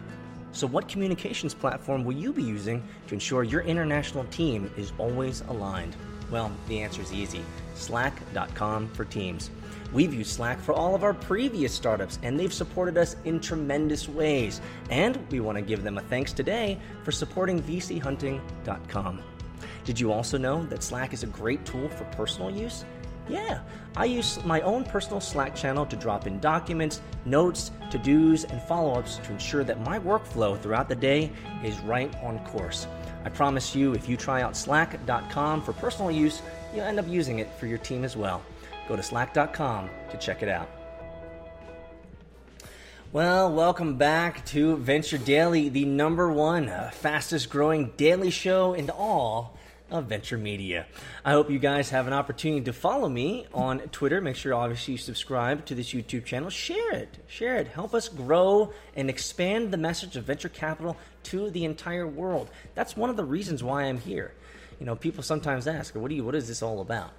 So, 0.53 0.69
what 0.69 0.87
communications 0.87 1.55
platform 1.55 2.05
will 2.05 2.15
you 2.15 2.33
be 2.33 2.45
using 2.45 2.87
to 3.09 3.15
ensure 3.15 3.43
your 3.43 3.63
international 3.63 4.23
team 4.27 4.71
is 4.77 4.93
always 4.97 5.41
aligned? 5.49 5.97
Well, 6.31 6.53
the 6.69 6.81
answer 6.81 7.03
is 7.03 7.13
easy 7.13 7.43
Slack.com 7.75 8.91
for 8.91 9.05
Teams. 9.05 9.51
We've 9.93 10.13
used 10.13 10.31
Slack 10.31 10.61
for 10.61 10.75
all 10.75 10.95
of 10.95 11.03
our 11.03 11.15
previous 11.15 11.73
startups, 11.73 12.19
and 12.23 12.39
they've 12.39 12.53
supported 12.53 12.99
us 12.99 13.17
in 13.25 13.41
tremendous 13.41 14.09
ways. 14.09 14.61
And 14.91 15.19
we 15.31 15.41
want 15.41 15.57
to 15.57 15.63
give 15.63 15.83
them 15.83 15.97
a 15.97 16.03
thanks 16.03 16.33
today 16.33 16.79
for 17.05 17.13
supporting 17.13 17.63
VCHunting.com. 17.63 19.23
Did 19.85 19.99
you 19.99 20.13
also 20.13 20.37
know 20.37 20.65
that 20.67 20.83
Slack 20.83 21.15
is 21.15 21.23
a 21.23 21.29
great 21.29 21.65
tool 21.65 21.89
for 21.89 22.05
personal 22.05 22.51
use? 22.51 22.85
Yeah, 23.29 23.61
I 23.97 24.07
use 24.07 24.43
my 24.45 24.61
own 24.63 24.85
personal 24.85 25.21
Slack 25.21 25.55
channel 25.55 25.85
to 25.87 25.97
drop 25.97 26.27
in 26.27 26.39
documents, 26.41 27.01
notes, 27.25 27.71
to 27.91 27.99
dos, 27.99 28.45
and 28.45 28.61
follow 28.63 28.99
ups 28.99 29.19
to 29.19 29.33
ensure 29.33 29.65
that 29.65 29.85
my 29.85 29.99
workflow 29.99 30.59
throughout 30.61 30.89
the 30.89 30.95
day 30.95 31.31
is 31.65 31.79
right 31.81 32.15
on 32.23 32.39
course. 32.47 32.87
I 33.25 33.31
promise 33.31 33.75
you, 33.75 33.93
if 33.93 34.09
you 34.09 34.17
try 34.17 34.43
out 34.43 34.57
slack.com 34.57 35.63
for 35.63 35.73
personal 35.75 36.11
use, 36.11 36.41
you'll 36.75 36.85
end 36.85 36.99
up 36.99 37.09
using 37.09 37.39
it 37.39 37.53
for 37.59 37.67
your 37.67 37.79
team 37.79 38.05
as 38.05 38.17
well. 38.17 38.43
Go 38.89 38.97
to 38.97 39.03
slack.com 39.03 39.91
to 40.11 40.17
check 40.17 40.43
it 40.43 40.49
out. 40.49 40.71
Well, 43.13 43.53
welcome 43.53 43.97
back 43.97 44.45
to 44.47 44.77
Venture 44.77 45.19
Daily, 45.19 45.69
the 45.69 45.85
number 45.85 46.31
one 46.31 46.69
uh, 46.69 46.91
fastest 46.93 47.49
growing 47.49 47.93
daily 47.97 48.31
show 48.31 48.75
in 48.75 48.91
all 48.91 49.59
of 49.91 50.07
Venture 50.07 50.37
Media. 50.37 50.87
I 51.25 51.33
hope 51.33 51.51
you 51.51 51.59
guys 51.59 51.91
have 51.91 52.07
an 52.07 52.13
opportunity 52.13 52.63
to 52.65 52.73
follow 52.73 53.09
me 53.09 53.47
on 53.55 53.81
Twitter. 53.89 54.21
Make 54.21 54.37
sure, 54.37 54.53
obviously, 54.55 54.93
you 54.93 54.99
subscribe 54.99 55.65
to 55.67 55.75
this 55.75 55.93
YouTube 55.93 56.25
channel. 56.27 56.51
Share 56.51 56.93
it. 56.93 57.17
Share 57.27 57.57
it. 57.57 57.69
Help 57.69 57.95
us 57.95 58.09
grow 58.09 58.73
and 58.95 59.09
expand 59.09 59.71
the 59.71 59.79
message 59.79 60.17
of 60.17 60.25
venture 60.25 60.51
capital 60.51 60.97
to 61.25 61.51
the 61.51 61.65
entire 61.65 62.07
world. 62.07 62.51
That's 62.75 62.97
one 62.97 63.11
of 63.11 63.17
the 63.17 63.25
reasons 63.25 63.63
why 63.63 63.85
I'm 63.85 63.99
here. 63.99 64.35
You 64.79 64.87
know, 64.87 64.97
people 64.97 65.23
sometimes 65.23 65.67
ask, 65.67 65.95
"What 65.95 66.09
do 66.09 66.15
you? 66.15 66.25
What 66.25 66.35
is 66.35 66.47
this 66.47 66.63
all 66.63 66.81
about?" 66.81 67.13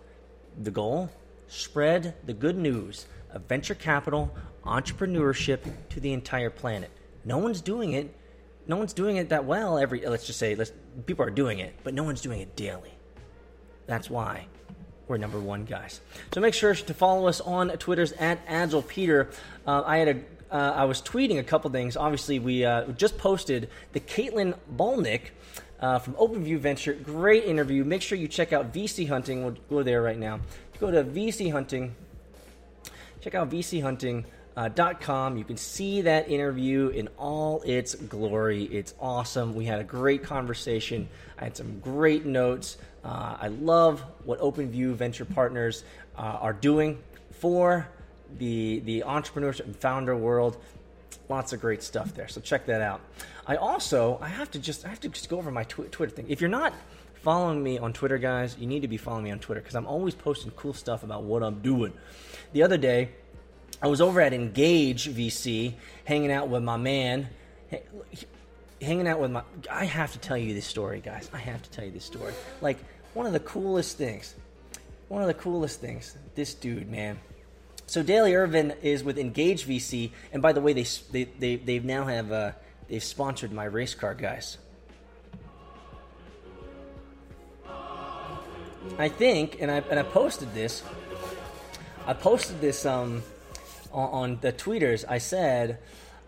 The 0.61 0.71
goal: 0.71 1.09
spread 1.49 2.15
the 2.25 2.33
good 2.33 2.57
news 2.57 3.05
of 3.31 3.43
venture 3.43 3.75
capital, 3.75 4.33
entrepreneurship 4.63 5.59
to 5.89 5.99
the 5.99 6.13
entire 6.13 6.49
planet. 6.49 6.89
No 7.25 7.37
one's 7.37 7.61
doing 7.61 7.93
it. 7.93 8.15
No 8.67 8.77
one's 8.77 8.93
doing 8.93 9.17
it 9.17 9.29
that 9.29 9.45
well. 9.45 9.77
Every 9.77 10.05
let's 10.05 10.25
just 10.25 10.39
say, 10.39 10.55
let's 10.55 10.71
people 11.05 11.25
are 11.25 11.31
doing 11.31 11.59
it, 11.59 11.73
but 11.83 11.93
no 11.93 12.03
one's 12.03 12.21
doing 12.21 12.39
it 12.39 12.55
daily. 12.55 12.93
That's 13.87 14.09
why 14.09 14.45
we're 15.07 15.17
number 15.17 15.39
one, 15.39 15.65
guys. 15.65 16.01
So 16.33 16.39
make 16.39 16.53
sure 16.53 16.75
to 16.75 16.93
follow 16.93 17.27
us 17.27 17.41
on 17.41 17.69
Twitter's 17.77 18.11
at 18.13 18.39
Agile 18.47 18.83
Peter. 18.83 19.29
Uh, 19.65 19.83
I 19.85 19.97
had 19.97 20.07
a 20.07 20.21
uh, 20.51 20.73
I 20.75 20.85
was 20.85 21.01
tweeting 21.01 21.39
a 21.39 21.43
couple 21.43 21.69
things. 21.69 21.95
Obviously, 21.95 22.39
we 22.39 22.65
uh, 22.65 22.85
just 22.93 23.17
posted 23.17 23.69
the 23.93 23.99
Caitlin 23.99 24.55
Balnick 24.75 25.29
uh, 25.79 25.99
from 25.99 26.13
OpenView 26.15 26.59
Venture. 26.59 26.93
Great 26.93 27.43
interview. 27.43 27.83
Make 27.83 28.01
sure 28.01 28.17
you 28.17 28.27
check 28.27 28.51
out 28.51 28.73
VC 28.73 29.07
Hunting. 29.07 29.43
We'll 29.43 29.57
go 29.69 29.83
there 29.83 30.01
right 30.01 30.17
now. 30.17 30.39
Go 30.79 30.91
to 30.91 31.03
VC 31.03 31.51
Hunting. 31.51 31.93
Check 33.21 33.35
out 33.35 33.49
VC 33.49 33.81
Hunting. 33.81 34.25
.com. 34.99 35.37
You 35.37 35.45
can 35.45 35.55
see 35.55 36.01
that 36.01 36.29
interview 36.29 36.89
in 36.89 37.07
all 37.17 37.61
its 37.61 37.95
glory. 37.95 38.63
It's 38.65 38.93
awesome. 38.99 39.55
We 39.55 39.63
had 39.63 39.79
a 39.79 39.85
great 39.85 40.23
conversation. 40.23 41.07
I 41.37 41.45
had 41.45 41.55
some 41.55 41.79
great 41.79 42.25
notes. 42.25 42.77
Uh, 43.03 43.37
I 43.39 43.47
love 43.47 44.03
what 44.25 44.39
OpenView 44.41 44.95
Venture 44.95 45.23
Partners 45.23 45.85
uh, 46.17 46.21
are 46.21 46.51
doing 46.51 46.97
for 47.31 47.87
the 48.37 48.79
the 48.81 49.03
entrepreneurship 49.07 49.65
and 49.65 49.75
founder 49.77 50.15
world. 50.15 50.57
Lots 51.29 51.53
of 51.53 51.61
great 51.61 51.81
stuff 51.81 52.13
there. 52.13 52.27
So 52.27 52.41
check 52.41 52.65
that 52.65 52.81
out. 52.81 52.99
I 53.47 53.55
also 53.55 54.19
I 54.21 54.27
have 54.27 54.51
to 54.51 54.59
just 54.59 54.85
I 54.85 54.89
have 54.89 54.99
to 55.01 55.09
just 55.09 55.29
go 55.29 55.37
over 55.37 55.51
my 55.51 55.63
tw- 55.63 55.89
Twitter 55.89 56.13
thing. 56.13 56.25
If 56.27 56.41
you're 56.41 56.49
not 56.49 56.73
following 57.21 57.61
me 57.61 57.77
on 57.77 57.93
Twitter, 57.93 58.17
guys, 58.17 58.57
you 58.57 58.67
need 58.67 58.81
to 58.81 58.87
be 58.87 58.97
following 58.97 59.25
me 59.25 59.31
on 59.31 59.39
Twitter 59.39 59.61
because 59.61 59.75
I'm 59.75 59.87
always 59.87 60.15
posting 60.15 60.51
cool 60.51 60.73
stuff 60.73 61.03
about 61.03 61.23
what 61.23 61.43
I'm 61.43 61.61
doing. 61.61 61.93
The 62.53 62.63
other 62.63 62.77
day, 62.77 63.09
I 63.81 63.87
was 63.87 64.01
over 64.01 64.19
at 64.21 64.33
Engage 64.33 65.09
VC, 65.09 65.73
hanging 66.05 66.31
out 66.31 66.49
with 66.49 66.63
my 66.63 66.77
man, 66.77 67.29
hanging 68.81 69.07
out 69.07 69.19
with 69.19 69.31
my. 69.31 69.43
I 69.71 69.85
have 69.85 70.11
to 70.13 70.19
tell 70.19 70.37
you 70.37 70.53
this 70.53 70.65
story, 70.65 71.01
guys. 71.01 71.29
I 71.33 71.37
have 71.37 71.61
to 71.61 71.69
tell 71.69 71.85
you 71.85 71.91
this 71.91 72.05
story. 72.05 72.33
Like 72.61 72.77
one 73.13 73.25
of 73.25 73.33
the 73.33 73.39
coolest 73.39 73.97
things. 73.97 74.35
One 75.07 75.21
of 75.21 75.27
the 75.27 75.33
coolest 75.33 75.81
things. 75.81 76.15
This 76.35 76.53
dude, 76.53 76.89
man. 76.89 77.19
So 77.87 78.03
Daly 78.03 78.35
Irvin 78.35 78.73
is 78.83 79.03
with 79.03 79.17
Engage 79.17 79.65
VC, 79.65 80.11
and 80.31 80.41
by 80.41 80.53
the 80.53 80.61
way, 80.61 80.73
they 80.73 80.85
they 81.11 81.23
they 81.39 81.55
they 81.55 81.79
now 81.79 82.05
have 82.05 82.31
uh, 82.31 82.51
they've 82.87 83.03
sponsored 83.03 83.51
my 83.51 83.65
race 83.65 83.95
car, 83.95 84.13
guys. 84.13 84.57
I 88.97 89.09
think, 89.09 89.61
and 89.61 89.69
I 89.69 89.77
and 89.89 89.99
I 89.99 90.03
posted 90.03 90.53
this. 90.53 90.83
I 92.05 92.13
posted 92.13 92.59
this 92.61 92.85
um 92.85 93.23
on, 93.91 94.09
on 94.09 94.37
the 94.41 94.53
tweeters, 94.53 95.05
I 95.07 95.17
said, 95.17 95.79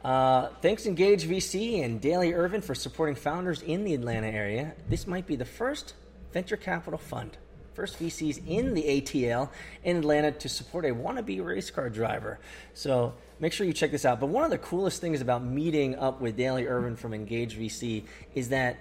uh, 0.03 0.47
thanks 0.61 0.85
Engage 0.85 1.25
VC 1.25 1.83
and 1.83 2.01
Daly 2.01 2.33
Irvin 2.33 2.61
for 2.61 2.73
supporting 2.73 3.15
founders 3.15 3.61
in 3.61 3.83
the 3.83 3.93
Atlanta 3.93 4.27
area. 4.27 4.73
This 4.89 5.05
might 5.05 5.27
be 5.27 5.35
the 5.35 5.45
first 5.45 5.93
venture 6.33 6.57
capital 6.57 6.97
fund, 6.97 7.37
first 7.73 7.99
VCs 7.99 8.47
in 8.47 8.73
the 8.73 8.83
ATL 8.83 9.49
in 9.83 9.97
Atlanta 9.97 10.31
to 10.31 10.49
support 10.49 10.85
a 10.85 10.89
wannabe 10.89 11.43
race 11.43 11.69
car 11.69 11.89
driver. 11.89 12.39
So 12.73 13.13
make 13.39 13.53
sure 13.53 13.67
you 13.67 13.73
check 13.73 13.91
this 13.91 14.05
out. 14.05 14.19
But 14.19 14.27
one 14.27 14.43
of 14.43 14.49
the 14.49 14.57
coolest 14.57 15.01
things 15.01 15.21
about 15.21 15.43
meeting 15.43 15.95
up 15.95 16.19
with 16.19 16.35
Daly 16.35 16.67
Irvin 16.67 16.95
from 16.95 17.13
Engage 17.13 17.57
VC 17.57 18.05
is 18.33 18.49
that 18.49 18.77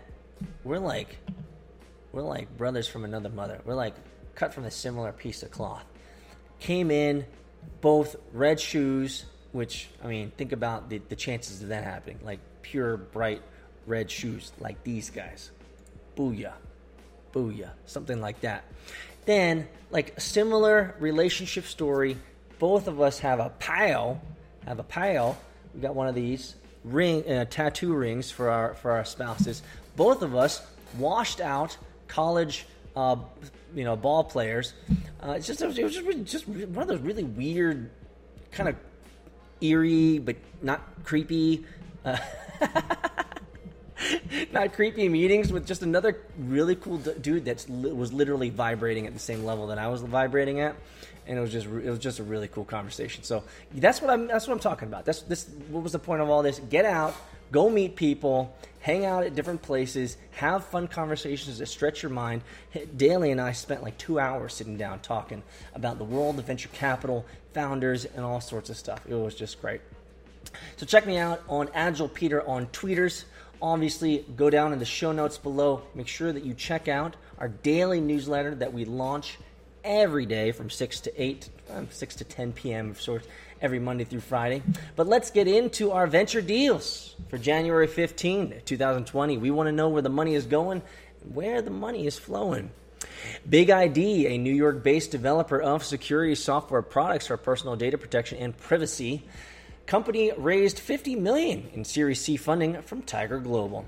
we're 0.64 0.78
like, 0.78 1.18
we're 2.12 2.22
like 2.22 2.56
brothers 2.56 2.88
from 2.88 3.04
another 3.04 3.28
mother. 3.28 3.60
We're 3.64 3.74
like 3.74 3.94
cut 4.34 4.54
from 4.54 4.64
a 4.64 4.70
similar 4.70 5.12
piece 5.12 5.42
of 5.42 5.50
cloth. 5.50 5.84
Came 6.58 6.90
in, 6.90 7.24
both 7.80 8.16
red 8.32 8.60
shoes, 8.60 9.24
which, 9.52 9.88
I 10.02 10.06
mean, 10.06 10.32
think 10.36 10.52
about 10.52 10.88
the, 10.90 10.98
the 11.08 11.16
chances 11.16 11.62
of 11.62 11.68
that 11.68 11.84
happening. 11.84 12.18
Like 12.22 12.40
pure, 12.62 12.96
bright 12.96 13.42
red 13.86 14.10
shoes, 14.10 14.52
like 14.58 14.82
these 14.84 15.10
guys. 15.10 15.50
Booyah. 16.16 16.54
Booyah. 17.32 17.70
Something 17.86 18.20
like 18.20 18.40
that. 18.40 18.64
Then, 19.24 19.68
like 19.90 20.16
a 20.16 20.20
similar 20.20 20.94
relationship 20.98 21.64
story, 21.64 22.16
both 22.58 22.88
of 22.88 23.00
us 23.00 23.20
have 23.20 23.40
a 23.40 23.50
pile, 23.50 24.20
have 24.66 24.78
a 24.78 24.84
pile. 24.84 25.38
We 25.74 25.80
got 25.80 25.94
one 25.94 26.08
of 26.08 26.14
these 26.14 26.56
ring, 26.84 27.30
uh, 27.30 27.44
tattoo 27.44 27.94
rings 27.94 28.30
for 28.30 28.48
our 28.50 28.74
for 28.74 28.92
our 28.92 29.04
spouses. 29.04 29.62
Both 29.96 30.22
of 30.22 30.34
us 30.34 30.62
washed 30.98 31.40
out 31.40 31.76
college 32.10 32.66
uh, 32.96 33.16
you 33.74 33.84
know, 33.84 33.96
ball 33.96 34.24
players. 34.24 34.74
Uh, 35.22 35.32
it's 35.32 35.46
just 35.46 35.62
it 35.62 35.66
was, 35.66 35.76
just, 35.76 36.24
just 36.24 36.48
one 36.48 36.82
of 36.82 36.88
those 36.88 37.00
really 37.00 37.24
weird, 37.24 37.90
kind 38.52 38.68
of 38.68 38.76
eerie 39.60 40.18
but 40.18 40.36
not 40.62 40.82
creepy. 41.04 41.64
Uh, 42.04 42.16
not 44.52 44.72
creepy 44.72 45.08
meetings 45.08 45.52
with 45.52 45.66
just 45.66 45.82
another 45.82 46.20
really 46.38 46.74
cool 46.74 46.98
d- 46.98 47.12
dude 47.20 47.44
that 47.44 47.64
li- 47.68 47.92
was 47.92 48.12
literally 48.12 48.50
vibrating 48.50 49.06
at 49.06 49.12
the 49.12 49.20
same 49.20 49.44
level 49.44 49.68
that 49.68 49.78
I 49.78 49.88
was 49.88 50.00
vibrating 50.00 50.60
at, 50.60 50.74
and 51.30 51.38
it 51.38 51.40
was 51.40 51.52
just 51.52 51.66
it 51.66 51.88
was 51.88 52.00
just 52.00 52.18
a 52.18 52.24
really 52.24 52.48
cool 52.48 52.64
conversation. 52.64 53.22
So 53.22 53.44
that's 53.72 54.02
what 54.02 54.10
I'm 54.10 54.26
that's 54.26 54.48
what 54.48 54.54
I'm 54.54 54.60
talking 54.60 54.88
about. 54.88 55.04
That's 55.04 55.22
this. 55.22 55.48
What 55.70 55.84
was 55.84 55.92
the 55.92 55.98
point 56.00 56.20
of 56.20 56.28
all 56.28 56.42
this? 56.42 56.58
Get 56.68 56.84
out, 56.84 57.14
go 57.52 57.70
meet 57.70 57.94
people, 57.94 58.52
hang 58.80 59.04
out 59.04 59.22
at 59.22 59.36
different 59.36 59.62
places, 59.62 60.16
have 60.32 60.64
fun 60.64 60.88
conversations 60.88 61.58
that 61.58 61.66
stretch 61.66 62.02
your 62.02 62.10
mind. 62.10 62.42
Daly 62.96 63.30
and 63.30 63.40
I 63.40 63.52
spent 63.52 63.84
like 63.84 63.96
two 63.96 64.18
hours 64.18 64.54
sitting 64.54 64.76
down 64.76 64.98
talking 65.00 65.44
about 65.72 65.98
the 65.98 66.04
world 66.04 66.36
of 66.40 66.46
venture 66.46 66.68
capital, 66.70 67.24
founders, 67.54 68.06
and 68.06 68.24
all 68.24 68.40
sorts 68.40 68.68
of 68.68 68.76
stuff. 68.76 69.00
It 69.08 69.14
was 69.14 69.36
just 69.36 69.60
great. 69.60 69.82
So 70.78 70.84
check 70.84 71.06
me 71.06 71.16
out 71.16 71.44
on 71.48 71.70
Agile 71.74 72.08
Peter 72.08 72.46
on 72.46 72.66
tweeters. 72.66 73.22
Obviously, 73.62 74.24
go 74.36 74.50
down 74.50 74.72
in 74.72 74.80
the 74.80 74.84
show 74.84 75.12
notes 75.12 75.38
below. 75.38 75.82
Make 75.94 76.08
sure 76.08 76.32
that 76.32 76.44
you 76.44 76.54
check 76.54 76.88
out 76.88 77.14
our 77.38 77.48
daily 77.48 78.00
newsletter 78.00 78.56
that 78.56 78.72
we 78.72 78.84
launch 78.84 79.38
every 79.84 80.26
day 80.26 80.52
from 80.52 80.70
6 80.70 81.00
to 81.00 81.22
8, 81.22 81.48
um, 81.70 81.88
6 81.90 82.14
to 82.16 82.24
10 82.24 82.52
p.m. 82.52 82.90
of 82.90 83.00
sorts 83.00 83.26
every 83.60 83.78
Monday 83.78 84.04
through 84.04 84.20
Friday. 84.20 84.62
But 84.96 85.06
let's 85.06 85.30
get 85.30 85.46
into 85.46 85.92
our 85.92 86.06
venture 86.06 86.40
deals 86.40 87.14
for 87.28 87.38
January 87.38 87.86
15, 87.86 88.62
2020. 88.64 89.38
We 89.38 89.50
want 89.50 89.68
to 89.68 89.72
know 89.72 89.88
where 89.88 90.02
the 90.02 90.08
money 90.08 90.34
is 90.34 90.46
going, 90.46 90.82
where 91.32 91.62
the 91.62 91.70
money 91.70 92.06
is 92.06 92.18
flowing. 92.18 92.70
Big 93.48 93.70
ID, 93.70 94.26
a 94.26 94.38
New 94.38 94.54
York 94.54 94.82
based 94.82 95.10
developer 95.10 95.60
of 95.60 95.84
security 95.84 96.34
software 96.34 96.82
products 96.82 97.26
for 97.26 97.36
personal 97.36 97.76
data 97.76 97.98
protection 97.98 98.38
and 98.38 98.56
privacy, 98.56 99.22
company 99.86 100.32
raised 100.36 100.78
50 100.78 101.16
million 101.16 101.68
in 101.74 101.84
Series 101.84 102.20
C 102.20 102.36
funding 102.36 102.80
from 102.82 103.02
Tiger 103.02 103.38
Global. 103.38 103.84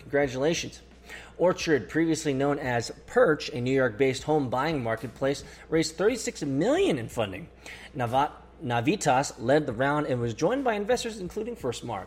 Congratulations. 0.00 0.80
Orchard, 1.38 1.88
previously 1.88 2.32
known 2.32 2.58
as 2.58 2.90
Perch, 3.06 3.50
a 3.50 3.60
New 3.60 3.74
York-based 3.74 4.22
home 4.22 4.48
buying 4.48 4.82
marketplace, 4.82 5.44
raised 5.68 5.96
36 5.96 6.42
million 6.42 6.98
in 6.98 7.08
funding. 7.08 7.48
Navitas 7.94 9.34
led 9.38 9.66
the 9.66 9.72
round 9.72 10.06
and 10.06 10.20
was 10.20 10.32
joined 10.32 10.64
by 10.64 10.74
investors 10.74 11.18
including 11.18 11.54
FirstMark. 11.56 12.06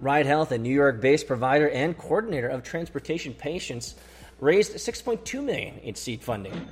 Ride 0.00 0.26
Health, 0.26 0.52
a 0.52 0.58
New 0.58 0.72
York-based 0.72 1.26
provider 1.26 1.68
and 1.70 1.98
coordinator 1.98 2.48
of 2.48 2.62
transportation 2.62 3.34
patients, 3.34 3.96
raised 4.38 4.74
6.2 4.74 5.42
million 5.42 5.78
in 5.78 5.94
seed 5.94 6.22
funding. 6.22 6.68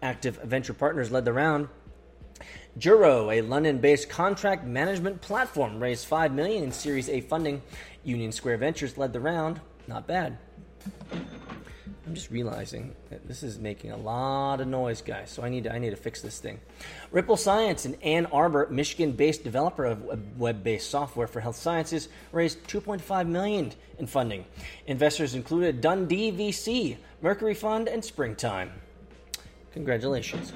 Active 0.00 0.36
Venture 0.44 0.72
Partners 0.72 1.10
led 1.10 1.24
the 1.24 1.32
round. 1.32 1.68
Juro, 2.78 3.36
a 3.36 3.42
London-based 3.42 4.08
contract 4.08 4.64
management 4.64 5.20
platform, 5.20 5.80
raised 5.82 6.06
5 6.06 6.32
million 6.32 6.62
in 6.62 6.70
Series 6.70 7.08
A 7.08 7.20
funding. 7.20 7.60
Union 8.04 8.30
Square 8.30 8.58
Ventures 8.58 8.96
led 8.96 9.12
the 9.12 9.20
round. 9.20 9.60
Not 9.88 10.06
bad. 10.06 10.38
I'm 12.08 12.14
just 12.14 12.30
realizing 12.30 12.94
that 13.10 13.28
this 13.28 13.42
is 13.42 13.58
making 13.58 13.92
a 13.92 13.96
lot 13.98 14.62
of 14.62 14.66
noise, 14.66 15.02
guys. 15.02 15.28
So 15.28 15.42
I 15.42 15.50
need 15.50 15.64
to, 15.64 15.74
I 15.74 15.78
need 15.78 15.90
to 15.90 15.96
fix 15.96 16.22
this 16.22 16.38
thing. 16.38 16.58
Ripple 17.10 17.36
Science, 17.36 17.84
an 17.84 17.96
Ann 17.96 18.24
Arbor, 18.32 18.66
Michigan-based 18.70 19.44
developer 19.44 19.84
of 19.84 20.40
web-based 20.40 20.88
software 20.88 21.26
for 21.26 21.40
health 21.40 21.56
sciences, 21.56 22.08
raised 22.32 22.66
2.5 22.66 23.28
million 23.28 23.72
in 23.98 24.06
funding. 24.06 24.46
Investors 24.86 25.34
included 25.34 25.82
Dundee 25.82 26.32
VC, 26.32 26.96
Mercury 27.20 27.52
Fund, 27.52 27.88
and 27.88 28.02
Springtime. 28.02 28.72
Congratulations. 29.72 30.54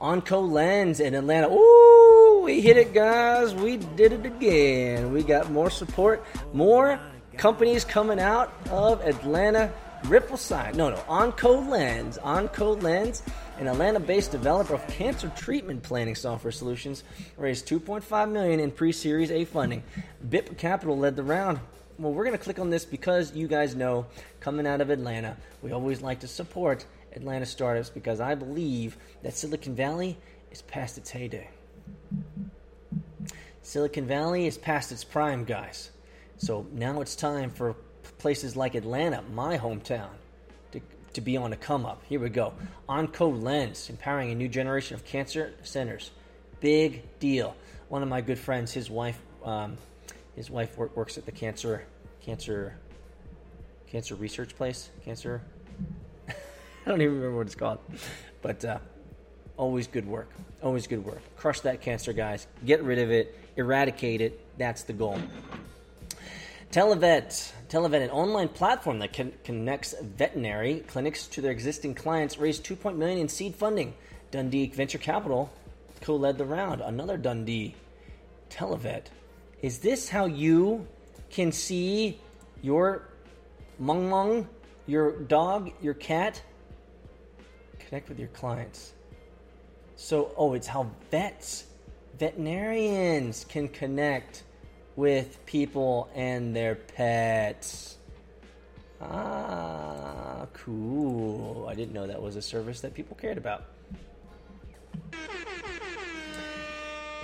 Onco 0.00 0.50
Lens 0.50 0.98
in 0.98 1.14
Atlanta. 1.14 1.48
Ooh, 1.52 2.42
we 2.42 2.60
hit 2.60 2.76
it, 2.76 2.92
guys. 2.92 3.54
We 3.54 3.76
did 3.76 4.12
it 4.12 4.26
again. 4.26 5.12
We 5.12 5.22
got 5.22 5.52
more 5.52 5.70
support, 5.70 6.24
more 6.52 6.98
companies 7.36 7.84
coming 7.84 8.18
out 8.18 8.52
of 8.70 9.00
Atlanta 9.02 9.72
Ripple 10.06 10.36
Side, 10.36 10.74
no, 10.74 10.90
no, 10.90 10.96
Onco 11.08 11.68
Lens, 11.68 12.18
Lens, 12.82 13.22
an 13.58 13.68
Atlanta-based 13.68 14.32
developer 14.32 14.74
of 14.74 14.86
cancer 14.88 15.30
treatment 15.36 15.82
planning 15.82 16.16
software 16.16 16.50
solutions, 16.50 17.04
raised 17.36 17.68
2.5 17.68 18.30
million 18.30 18.58
in 18.58 18.72
pre-Series 18.72 19.30
A 19.30 19.44
funding. 19.44 19.84
BIP 20.28 20.58
Capital 20.58 20.98
led 20.98 21.14
the 21.14 21.22
round. 21.22 21.60
Well, 21.98 22.12
we're 22.12 22.24
going 22.24 22.36
to 22.36 22.42
click 22.42 22.58
on 22.58 22.68
this 22.68 22.84
because 22.84 23.32
you 23.32 23.46
guys 23.46 23.76
know, 23.76 24.06
coming 24.40 24.66
out 24.66 24.80
of 24.80 24.90
Atlanta, 24.90 25.36
we 25.62 25.70
always 25.70 26.02
like 26.02 26.20
to 26.20 26.28
support 26.28 26.84
Atlanta 27.14 27.46
startups 27.46 27.90
because 27.90 28.20
I 28.20 28.34
believe 28.34 28.96
that 29.22 29.36
Silicon 29.36 29.76
Valley 29.76 30.18
is 30.50 30.62
past 30.62 30.98
its 30.98 31.10
heyday. 31.10 31.48
Silicon 33.62 34.06
Valley 34.08 34.46
is 34.48 34.58
past 34.58 34.90
its 34.90 35.04
prime, 35.04 35.44
guys. 35.44 35.90
So 36.38 36.66
now 36.72 37.00
it's 37.00 37.14
time 37.14 37.50
for 37.50 37.76
places 38.18 38.56
like 38.56 38.74
Atlanta, 38.74 39.22
my 39.32 39.58
hometown, 39.58 40.10
to, 40.72 40.80
to 41.14 41.20
be 41.20 41.36
on 41.36 41.52
a 41.52 41.56
come 41.56 41.86
up. 41.86 42.02
Here 42.08 42.20
we 42.20 42.28
go. 42.28 42.54
Onco 42.88 43.42
Lens, 43.42 43.90
empowering 43.90 44.30
a 44.30 44.34
new 44.34 44.48
generation 44.48 44.94
of 44.94 45.04
cancer 45.04 45.52
centers. 45.62 46.10
Big 46.60 47.18
deal. 47.18 47.56
One 47.88 48.02
of 48.02 48.08
my 48.08 48.20
good 48.20 48.38
friends, 48.38 48.72
his 48.72 48.90
wife, 48.90 49.20
um, 49.44 49.76
his 50.36 50.50
wife 50.50 50.76
work, 50.78 50.96
works 50.96 51.18
at 51.18 51.26
the 51.26 51.32
cancer, 51.32 51.84
cancer, 52.22 52.76
cancer 53.88 54.14
research 54.14 54.56
place. 54.56 54.90
Cancer. 55.04 55.42
I 56.28 56.32
don't 56.86 57.00
even 57.00 57.16
remember 57.16 57.38
what 57.38 57.46
it's 57.46 57.54
called, 57.54 57.78
but 58.40 58.64
uh, 58.64 58.78
always 59.56 59.86
good 59.86 60.06
work. 60.06 60.30
Always 60.62 60.86
good 60.86 61.04
work. 61.04 61.20
Crush 61.36 61.60
that 61.60 61.80
cancer, 61.82 62.12
guys. 62.12 62.46
Get 62.64 62.82
rid 62.82 62.98
of 62.98 63.10
it. 63.10 63.36
Eradicate 63.56 64.20
it. 64.20 64.40
That's 64.58 64.84
the 64.84 64.92
goal. 64.92 65.18
Televet, 66.72 67.52
Televet, 67.68 68.02
an 68.02 68.08
online 68.08 68.48
platform 68.48 68.98
that 69.00 69.12
con- 69.12 69.34
connects 69.44 69.94
veterinary 70.00 70.80
clinics 70.88 71.26
to 71.26 71.42
their 71.42 71.52
existing 71.52 71.94
clients, 71.94 72.38
raised 72.38 72.64
2.0 72.64 72.96
million 72.96 73.18
in 73.18 73.28
seed 73.28 73.54
funding. 73.54 73.92
Dundee 74.30 74.68
Venture 74.68 74.96
Capital 74.96 75.52
co-led 76.00 76.38
the 76.38 76.46
round. 76.46 76.80
Another 76.80 77.18
Dundee. 77.18 77.74
Televet. 78.48 79.08
Is 79.60 79.80
this 79.80 80.08
how 80.08 80.24
you 80.24 80.86
can 81.28 81.52
see 81.52 82.18
your 82.62 83.02
mung 83.78 84.08
mung, 84.08 84.48
your 84.86 85.20
dog, 85.24 85.72
your 85.82 85.94
cat? 85.94 86.40
Connect 87.80 88.08
with 88.08 88.18
your 88.18 88.28
clients. 88.28 88.94
So, 89.96 90.32
oh, 90.38 90.54
it's 90.54 90.68
how 90.68 90.90
vets, 91.10 91.64
veterinarians 92.18 93.44
can 93.44 93.68
connect 93.68 94.42
with 94.96 95.44
people 95.46 96.08
and 96.14 96.54
their 96.54 96.74
pets. 96.74 97.96
Ah, 99.00 100.46
cool. 100.52 101.66
I 101.68 101.74
didn't 101.74 101.92
know 101.92 102.06
that 102.06 102.22
was 102.22 102.36
a 102.36 102.42
service 102.42 102.80
that 102.82 102.94
people 102.94 103.16
cared 103.20 103.38
about. 103.38 103.64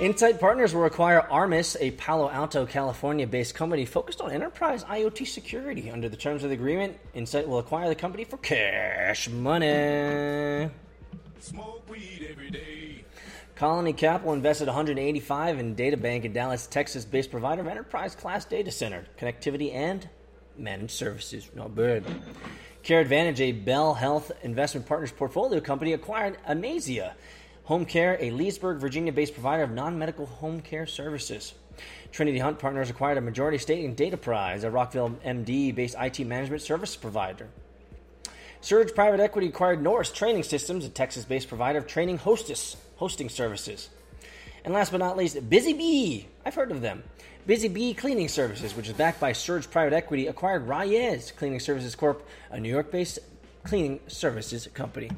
Insight 0.00 0.38
Partners 0.38 0.74
will 0.74 0.84
acquire 0.84 1.22
Armis, 1.22 1.76
a 1.80 1.90
Palo 1.90 2.30
Alto, 2.30 2.64
California 2.64 3.26
based 3.26 3.56
company 3.56 3.84
focused 3.84 4.20
on 4.20 4.30
enterprise 4.30 4.84
IoT 4.84 5.26
security. 5.26 5.90
Under 5.90 6.08
the 6.08 6.16
terms 6.16 6.44
of 6.44 6.50
the 6.50 6.54
agreement, 6.54 6.96
Insight 7.14 7.48
will 7.48 7.58
acquire 7.58 7.88
the 7.88 7.96
company 7.96 8.22
for 8.22 8.36
cash 8.36 9.28
money. 9.28 10.70
Smoke 11.40 11.90
weed 11.90 12.28
every 12.30 12.50
day. 12.50 12.77
Colony 13.58 13.92
Capital 13.92 14.34
invested 14.34 14.68
185 14.68 15.58
in 15.58 15.74
DataBank, 15.74 16.24
a 16.24 16.28
Dallas, 16.28 16.68
Texas-based 16.68 17.28
provider 17.28 17.60
of 17.60 17.66
enterprise-class 17.66 18.44
data 18.44 18.70
center 18.70 19.04
connectivity 19.18 19.74
and 19.74 20.08
managed 20.56 20.92
services. 20.92 21.50
Not 21.56 21.74
bad. 21.74 22.04
Care 22.84 23.00
Advantage, 23.00 23.40
a 23.40 23.50
Bell 23.50 23.94
Health 23.94 24.30
Investment 24.44 24.86
Partners 24.86 25.10
portfolio 25.10 25.60
company, 25.60 25.92
acquired 25.92 26.38
Amazia 26.48 27.14
Home 27.64 27.84
Care, 27.84 28.16
a 28.20 28.30
Leesburg, 28.30 28.78
Virginia-based 28.78 29.34
provider 29.34 29.64
of 29.64 29.72
non-medical 29.72 30.26
home 30.26 30.60
care 30.60 30.86
services. 30.86 31.54
Trinity 32.12 32.38
Hunt 32.38 32.60
Partners 32.60 32.90
acquired 32.90 33.18
a 33.18 33.20
majority 33.20 33.58
stake 33.58 33.84
in 33.84 33.96
DataPrise, 33.96 34.62
a 34.62 34.70
Rockville, 34.70 35.18
MD-based 35.26 35.96
IT 35.98 36.24
management 36.24 36.62
service 36.62 36.94
provider. 36.94 37.48
Surge 38.60 38.94
Private 38.94 39.18
Equity 39.18 39.48
acquired 39.48 39.82
Norse 39.82 40.12
Training 40.12 40.44
Systems, 40.44 40.84
a 40.84 40.88
Texas-based 40.88 41.48
provider 41.48 41.80
of 41.80 41.88
training 41.88 42.18
hostess 42.18 42.76
hosting 42.98 43.28
services. 43.28 43.88
And 44.64 44.74
last 44.74 44.92
but 44.92 44.98
not 44.98 45.16
least, 45.16 45.48
Busy 45.48 45.72
Bee. 45.72 46.28
I've 46.44 46.54
heard 46.54 46.70
of 46.70 46.82
them. 46.82 47.02
Busy 47.46 47.68
Bee 47.68 47.94
Cleaning 47.94 48.28
Services, 48.28 48.76
which 48.76 48.88
is 48.88 48.92
backed 48.92 49.20
by 49.20 49.32
Surge 49.32 49.70
Private 49.70 49.94
Equity, 49.94 50.26
acquired 50.26 50.68
Reyes 50.68 51.32
Cleaning 51.32 51.60
Services 51.60 51.94
Corp., 51.94 52.22
a 52.50 52.60
New 52.60 52.68
York 52.68 52.90
based 52.90 53.18
cleaning 53.64 54.00
services 54.06 54.68
company. 54.74 55.10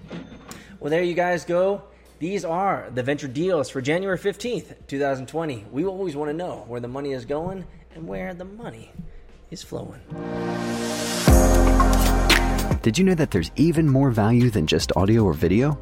Well, 0.79 0.91
there 0.91 1.03
you 1.03 1.15
guys 1.15 1.45
go. 1.45 1.83
These 2.21 2.45
are 2.45 2.91
the 2.95 3.03
venture 3.03 3.29
deals 3.29 3.71
for 3.71 3.81
January 3.81 4.19
15th, 4.19 4.75
2020. 4.87 5.67
We 5.73 5.85
always 5.85 6.15
want 6.15 6.31
to 6.31 6.37
know 6.37 6.65
where 6.69 6.81
the 6.81 6.89
money 6.89 7.13
is 7.13 7.25
going 7.25 7.65
and 7.95 8.07
where 8.07 8.35
the 8.35 8.45
money 8.45 8.93
is 9.51 9.63
flowing. 9.63 10.01
Did 12.83 12.99
you 12.99 13.05
know 13.05 13.15
that 13.15 13.31
there's 13.31 13.51
even 13.57 13.89
more 13.89 14.11
value 14.11 14.51
than 14.51 14.67
just 14.67 14.93
audio 14.97 15.25
or 15.25 15.33
video? 15.33 15.79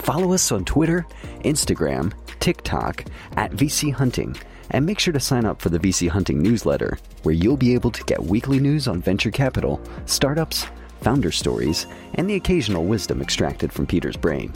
Follow 0.00 0.32
us 0.32 0.50
on 0.50 0.64
Twitter, 0.64 1.06
Instagram, 1.44 2.12
TikTok 2.40 3.04
at 3.36 3.52
VC 3.52 3.92
Hunting, 3.92 4.34
and 4.70 4.86
make 4.86 4.98
sure 4.98 5.12
to 5.12 5.20
sign 5.20 5.44
up 5.44 5.60
for 5.60 5.68
the 5.68 5.78
VC 5.78 6.08
Hunting 6.08 6.42
newsletter, 6.42 6.98
where 7.22 7.34
you'll 7.34 7.56
be 7.56 7.74
able 7.74 7.90
to 7.90 8.04
get 8.04 8.22
weekly 8.22 8.58
news 8.58 8.88
on 8.88 9.02
venture 9.02 9.30
capital, 9.30 9.80
startups, 10.06 10.66
founder 11.02 11.30
stories, 11.30 11.86
and 12.14 12.28
the 12.28 12.36
occasional 12.36 12.84
wisdom 12.84 13.20
extracted 13.20 13.72
from 13.72 13.86
Peter's 13.86 14.16
brain. 14.16 14.52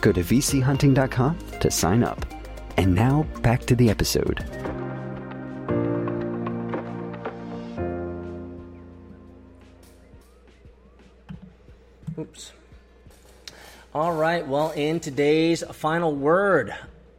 Go 0.00 0.12
to 0.12 0.22
vchunting.com 0.22 1.38
to 1.60 1.70
sign 1.70 2.02
up. 2.02 2.26
And 2.76 2.94
now 2.94 3.26
back 3.42 3.60
to 3.66 3.76
the 3.76 3.90
episode. 3.90 4.44
Oops. 12.18 12.52
All 13.92 14.12
right, 14.12 14.46
well, 14.46 14.70
in 14.70 15.00
today's 15.00 15.64
final 15.64 16.14
word, 16.14 16.72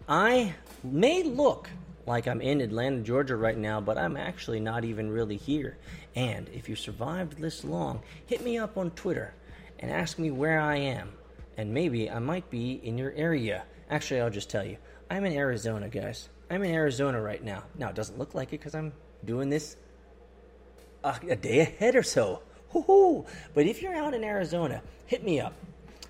I 0.08 0.54
may 0.86 1.22
look 1.22 1.70
like 2.06 2.30
I'm 2.30 2.40
in 2.40 2.62
Atlanta, 2.62 3.02
Georgia 3.02 3.36
right 3.36 3.58
now, 3.58 3.82
but 3.82 3.98
I'm 3.98 4.16
actually 4.16 4.62
not 4.62 4.86
even 4.86 5.12
really 5.12 5.36
here. 5.36 5.78
And 6.16 6.48
if 6.54 6.70
you 6.70 6.78
survived 6.78 7.42
this 7.42 7.66
long, 7.66 8.00
hit 8.26 8.42
me 8.42 8.58
up 8.58 8.78
on 8.78 8.92
Twitter 8.92 9.34
and 9.80 9.92
ask 9.92 10.18
me 10.18 10.32
where 10.32 10.62
I 10.62 10.78
am. 10.78 11.12
And 11.58 11.74
maybe 11.74 12.10
I 12.10 12.20
might 12.20 12.50
be 12.50 12.80
in 12.82 12.98
your 12.98 13.12
area. 13.18 13.64
Actually, 13.90 14.22
I'll 14.22 14.30
just 14.30 14.50
tell 14.50 14.64
you 14.66 14.78
I'm 15.10 15.26
in 15.26 15.34
Arizona, 15.34 15.90
guys. 15.90 16.30
I'm 16.50 16.64
in 16.64 16.72
Arizona 16.72 17.22
right 17.22 17.44
now. 17.44 17.64
Now, 17.78 17.90
it 17.90 17.96
doesn't 17.96 18.18
look 18.18 18.34
like 18.34 18.54
it 18.54 18.62
because 18.62 18.76
I'm 18.76 18.94
doing 19.26 19.50
this 19.50 19.76
a, 21.04 21.20
a 21.28 21.36
day 21.36 21.60
ahead 21.60 21.98
or 21.98 22.04
so. 22.04 22.44
Woo-hoo. 22.72 23.26
But 23.54 23.66
if 23.66 23.82
you're 23.82 23.94
out 23.94 24.14
in 24.14 24.24
Arizona, 24.24 24.82
hit 25.06 25.26
me 25.26 25.42
up 25.42 25.54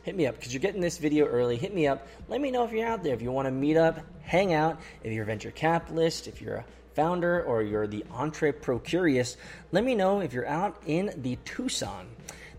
hit 0.04 0.16
me 0.16 0.28
up 0.28 0.36
because 0.36 0.54
you're 0.54 0.62
getting 0.62 0.82
this 0.82 0.98
video 0.98 1.26
early. 1.26 1.58
Hit 1.58 1.74
me 1.74 1.88
up. 1.88 2.08
Let 2.28 2.42
me 2.42 2.52
know 2.52 2.64
if 2.64 2.72
you're 2.72 2.88
out 2.88 3.04
there. 3.04 3.14
If 3.14 3.22
you 3.22 3.32
want 3.32 3.48
to 3.48 3.52
meet 3.52 3.78
up, 3.78 4.00
hang 4.22 4.54
out. 4.54 4.80
If 5.04 5.12
you're 5.12 5.24
a 5.24 5.28
venture 5.28 5.52
capitalist, 5.52 6.28
if 6.28 6.42
you're 6.42 6.56
a 6.56 6.66
founder, 6.94 7.44
or 7.44 7.62
you're 7.62 7.88
the 7.88 8.04
entrepreneur 8.12 8.80
curious, 8.80 9.38
let 9.72 9.84
me 9.84 9.96
know 9.96 10.20
if 10.20 10.34
you're 10.34 10.48
out 10.48 10.82
in 10.86 11.14
the 11.18 11.38
Tucson, 11.46 12.08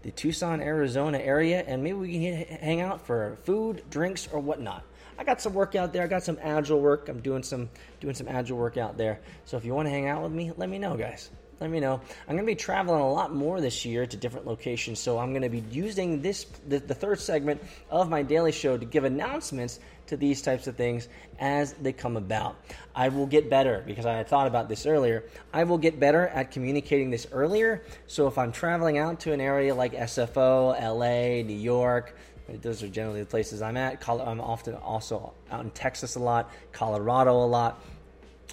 the 0.02 0.10
Tucson, 0.10 0.60
Arizona 0.60 1.18
area, 1.18 1.64
and 1.66 1.82
maybe 1.82 1.98
we 1.98 2.12
can 2.12 2.58
hang 2.58 2.80
out 2.80 3.04
for 3.06 3.36
food, 3.44 3.82
drinks, 3.90 4.28
or 4.32 4.40
whatnot. 4.40 4.84
I 5.18 5.24
got 5.24 5.40
some 5.40 5.52
work 5.52 5.74
out 5.74 5.92
there. 5.92 6.02
I 6.02 6.06
got 6.06 6.22
some 6.22 6.38
agile 6.40 6.80
work. 6.80 7.08
I'm 7.08 7.20
doing 7.20 7.42
some 7.42 7.68
doing 8.00 8.14
some 8.14 8.28
agile 8.28 8.56
work 8.56 8.76
out 8.76 8.96
there. 8.96 9.20
So 9.44 9.56
if 9.56 9.64
you 9.64 9.74
want 9.74 9.86
to 9.86 9.90
hang 9.90 10.08
out 10.08 10.22
with 10.22 10.32
me, 10.32 10.52
let 10.56 10.68
me 10.68 10.78
know, 10.78 10.96
guys 10.96 11.30
let 11.62 11.70
me 11.70 11.78
know. 11.78 12.00
I'm 12.26 12.34
going 12.34 12.44
to 12.44 12.50
be 12.50 12.56
traveling 12.56 13.00
a 13.00 13.08
lot 13.08 13.32
more 13.32 13.60
this 13.60 13.84
year 13.84 14.04
to 14.04 14.16
different 14.16 14.48
locations, 14.48 14.98
so 14.98 15.20
I'm 15.20 15.30
going 15.30 15.42
to 15.42 15.48
be 15.48 15.62
using 15.70 16.20
this 16.20 16.44
the, 16.66 16.80
the 16.80 16.94
third 16.94 17.20
segment 17.20 17.62
of 17.88 18.10
my 18.10 18.20
daily 18.20 18.50
show 18.50 18.76
to 18.76 18.84
give 18.84 19.04
announcements 19.04 19.78
to 20.08 20.16
these 20.16 20.42
types 20.42 20.66
of 20.66 20.74
things 20.74 21.08
as 21.38 21.74
they 21.74 21.92
come 21.92 22.16
about. 22.16 22.56
I 22.96 23.10
will 23.10 23.26
get 23.26 23.48
better 23.48 23.84
because 23.86 24.06
I 24.06 24.14
had 24.14 24.26
thought 24.26 24.48
about 24.48 24.68
this 24.68 24.86
earlier. 24.86 25.24
I 25.52 25.62
will 25.62 25.78
get 25.78 26.00
better 26.00 26.26
at 26.28 26.50
communicating 26.50 27.10
this 27.10 27.28
earlier. 27.30 27.84
So 28.08 28.26
if 28.26 28.38
I'm 28.38 28.50
traveling 28.50 28.98
out 28.98 29.20
to 29.20 29.32
an 29.32 29.40
area 29.40 29.72
like 29.72 29.92
SFO, 29.92 30.74
LA, 30.82 31.46
New 31.46 31.54
York, 31.54 32.16
those 32.60 32.82
are 32.82 32.88
generally 32.88 33.20
the 33.20 33.26
places 33.26 33.62
I'm 33.62 33.76
at. 33.76 34.06
I'm 34.08 34.40
often 34.40 34.74
also 34.74 35.32
out 35.52 35.62
in 35.62 35.70
Texas 35.70 36.16
a 36.16 36.18
lot, 36.18 36.50
Colorado 36.72 37.32
a 37.32 37.46
lot. 37.46 37.80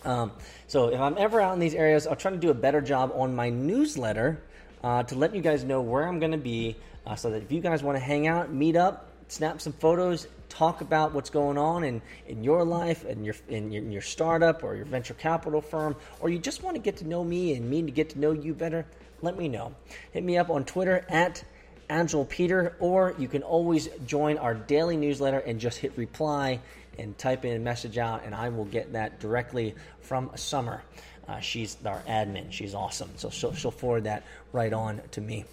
Um, 0.06 0.32
so 0.68 0.90
if 0.90 1.00
I'm 1.00 1.18
ever 1.18 1.42
out 1.42 1.54
in 1.54 1.60
these 1.60 1.76
areas, 1.76 2.08
I'll 2.08 2.16
try 2.16 2.32
to 2.32 2.38
do 2.38 2.50
a 2.50 2.54
better 2.54 2.82
job 2.82 3.12
on 3.16 3.36
my 3.36 3.50
newsletter 3.50 4.42
uh, 4.84 5.04
to 5.04 5.16
let 5.16 5.36
you 5.36 5.42
guys 5.42 5.64
know 5.64 5.82
where 5.82 6.08
I'm 6.08 6.20
going 6.20 6.32
to 6.32 6.38
be, 6.38 6.78
uh, 7.06 7.16
so 7.16 7.32
that 7.32 7.44
if 7.44 7.52
you 7.52 7.60
guys 7.60 7.84
want 7.84 7.98
to 7.98 8.04
hang 8.04 8.28
out, 8.28 8.52
meet 8.54 8.76
up, 8.76 9.10
snap 9.28 9.60
some 9.60 9.74
photos, 9.74 10.28
talk 10.48 10.82
about 10.82 11.14
what's 11.14 11.30
going 11.30 11.58
on 11.58 11.84
in, 11.84 12.02
in 12.28 12.44
your 12.44 12.64
life 12.64 13.06
and 13.06 13.26
your 13.26 13.36
in, 13.50 13.72
your 13.72 13.84
in 13.84 13.92
your 13.92 14.02
startup 14.02 14.64
or 14.64 14.76
your 14.76 14.86
venture 14.86 15.14
capital 15.14 15.62
firm, 15.62 15.96
or 16.20 16.30
you 16.30 16.40
just 16.40 16.64
want 16.64 16.76
to 16.76 16.82
get 16.82 16.98
to 16.98 17.08
know 17.08 17.24
me 17.24 17.54
and 17.56 17.70
me 17.70 17.82
to 17.82 17.92
get 17.92 18.10
to 18.12 18.20
know 18.20 18.32
you 18.32 18.54
better, 18.54 18.86
let 19.22 19.38
me 19.38 19.48
know. 19.48 19.76
Hit 20.12 20.24
me 20.24 20.38
up 20.38 20.50
on 20.50 20.64
Twitter 20.66 21.06
at 21.10 21.44
Agile 21.90 22.26
Peter, 22.26 22.76
or 22.80 23.16
you 23.18 23.28
can 23.28 23.44
always 23.44 23.90
join 24.06 24.38
our 24.38 24.54
daily 24.54 24.96
newsletter 24.96 25.40
and 25.40 25.60
just 25.60 25.80
hit 25.80 25.92
reply 25.98 26.60
and 27.00 27.18
type 27.18 27.46
in 27.46 27.56
a 27.56 27.60
message 27.60 27.98
out, 27.98 28.24
and 28.26 28.36
I 28.36 28.50
will 28.50 28.66
get 28.66 28.94
that 28.94 29.20
directly 29.20 29.76
from 30.02 30.32
Summer. 30.36 30.84
Uh, 31.28 31.40
she's 31.40 31.78
our 31.86 32.02
admin. 32.08 32.52
She's 32.52 32.74
awesome. 32.74 33.12
So 33.18 33.30
she'll, 33.30 33.54
she'll 33.54 33.72
forward 33.72 34.06
that 34.06 34.24
right 34.52 34.74
on 34.74 35.02
to 35.12 35.22
me. 35.22 35.46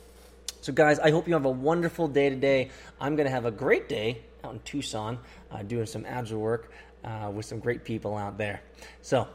So, 0.63 0.73
guys, 0.73 0.99
I 0.99 1.11
hope 1.11 1.29
you 1.29 1.35
have 1.35 1.45
a 1.45 1.51
wonderful 1.51 2.09
day 2.09 2.29
today. 2.31 2.71
I'm 3.01 3.15
going 3.15 3.27
to 3.27 3.31
have 3.31 3.45
a 3.45 3.51
great 3.51 3.89
day 3.89 4.23
out 4.43 4.55
in 4.55 4.61
Tucson 4.61 5.19
uh, 5.53 5.63
doing 5.63 5.87
some 5.87 6.05
agile 6.07 6.41
work 6.41 6.73
uh, 7.05 7.31
with 7.33 7.47
some 7.47 7.61
great 7.61 7.85
people 7.85 8.17
out 8.17 8.37
there. 8.37 8.63
So, 9.03 9.29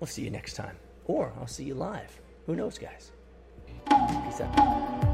we'll 0.00 0.06
see 0.06 0.22
you 0.22 0.30
next 0.30 0.54
time. 0.54 0.76
Or 1.06 1.32
I'll 1.38 1.46
see 1.46 1.64
you 1.64 1.74
live. 1.74 2.18
Who 2.46 2.56
knows, 2.56 2.78
guys? 2.78 3.10
Peace 3.86 4.40
out. 4.40 5.13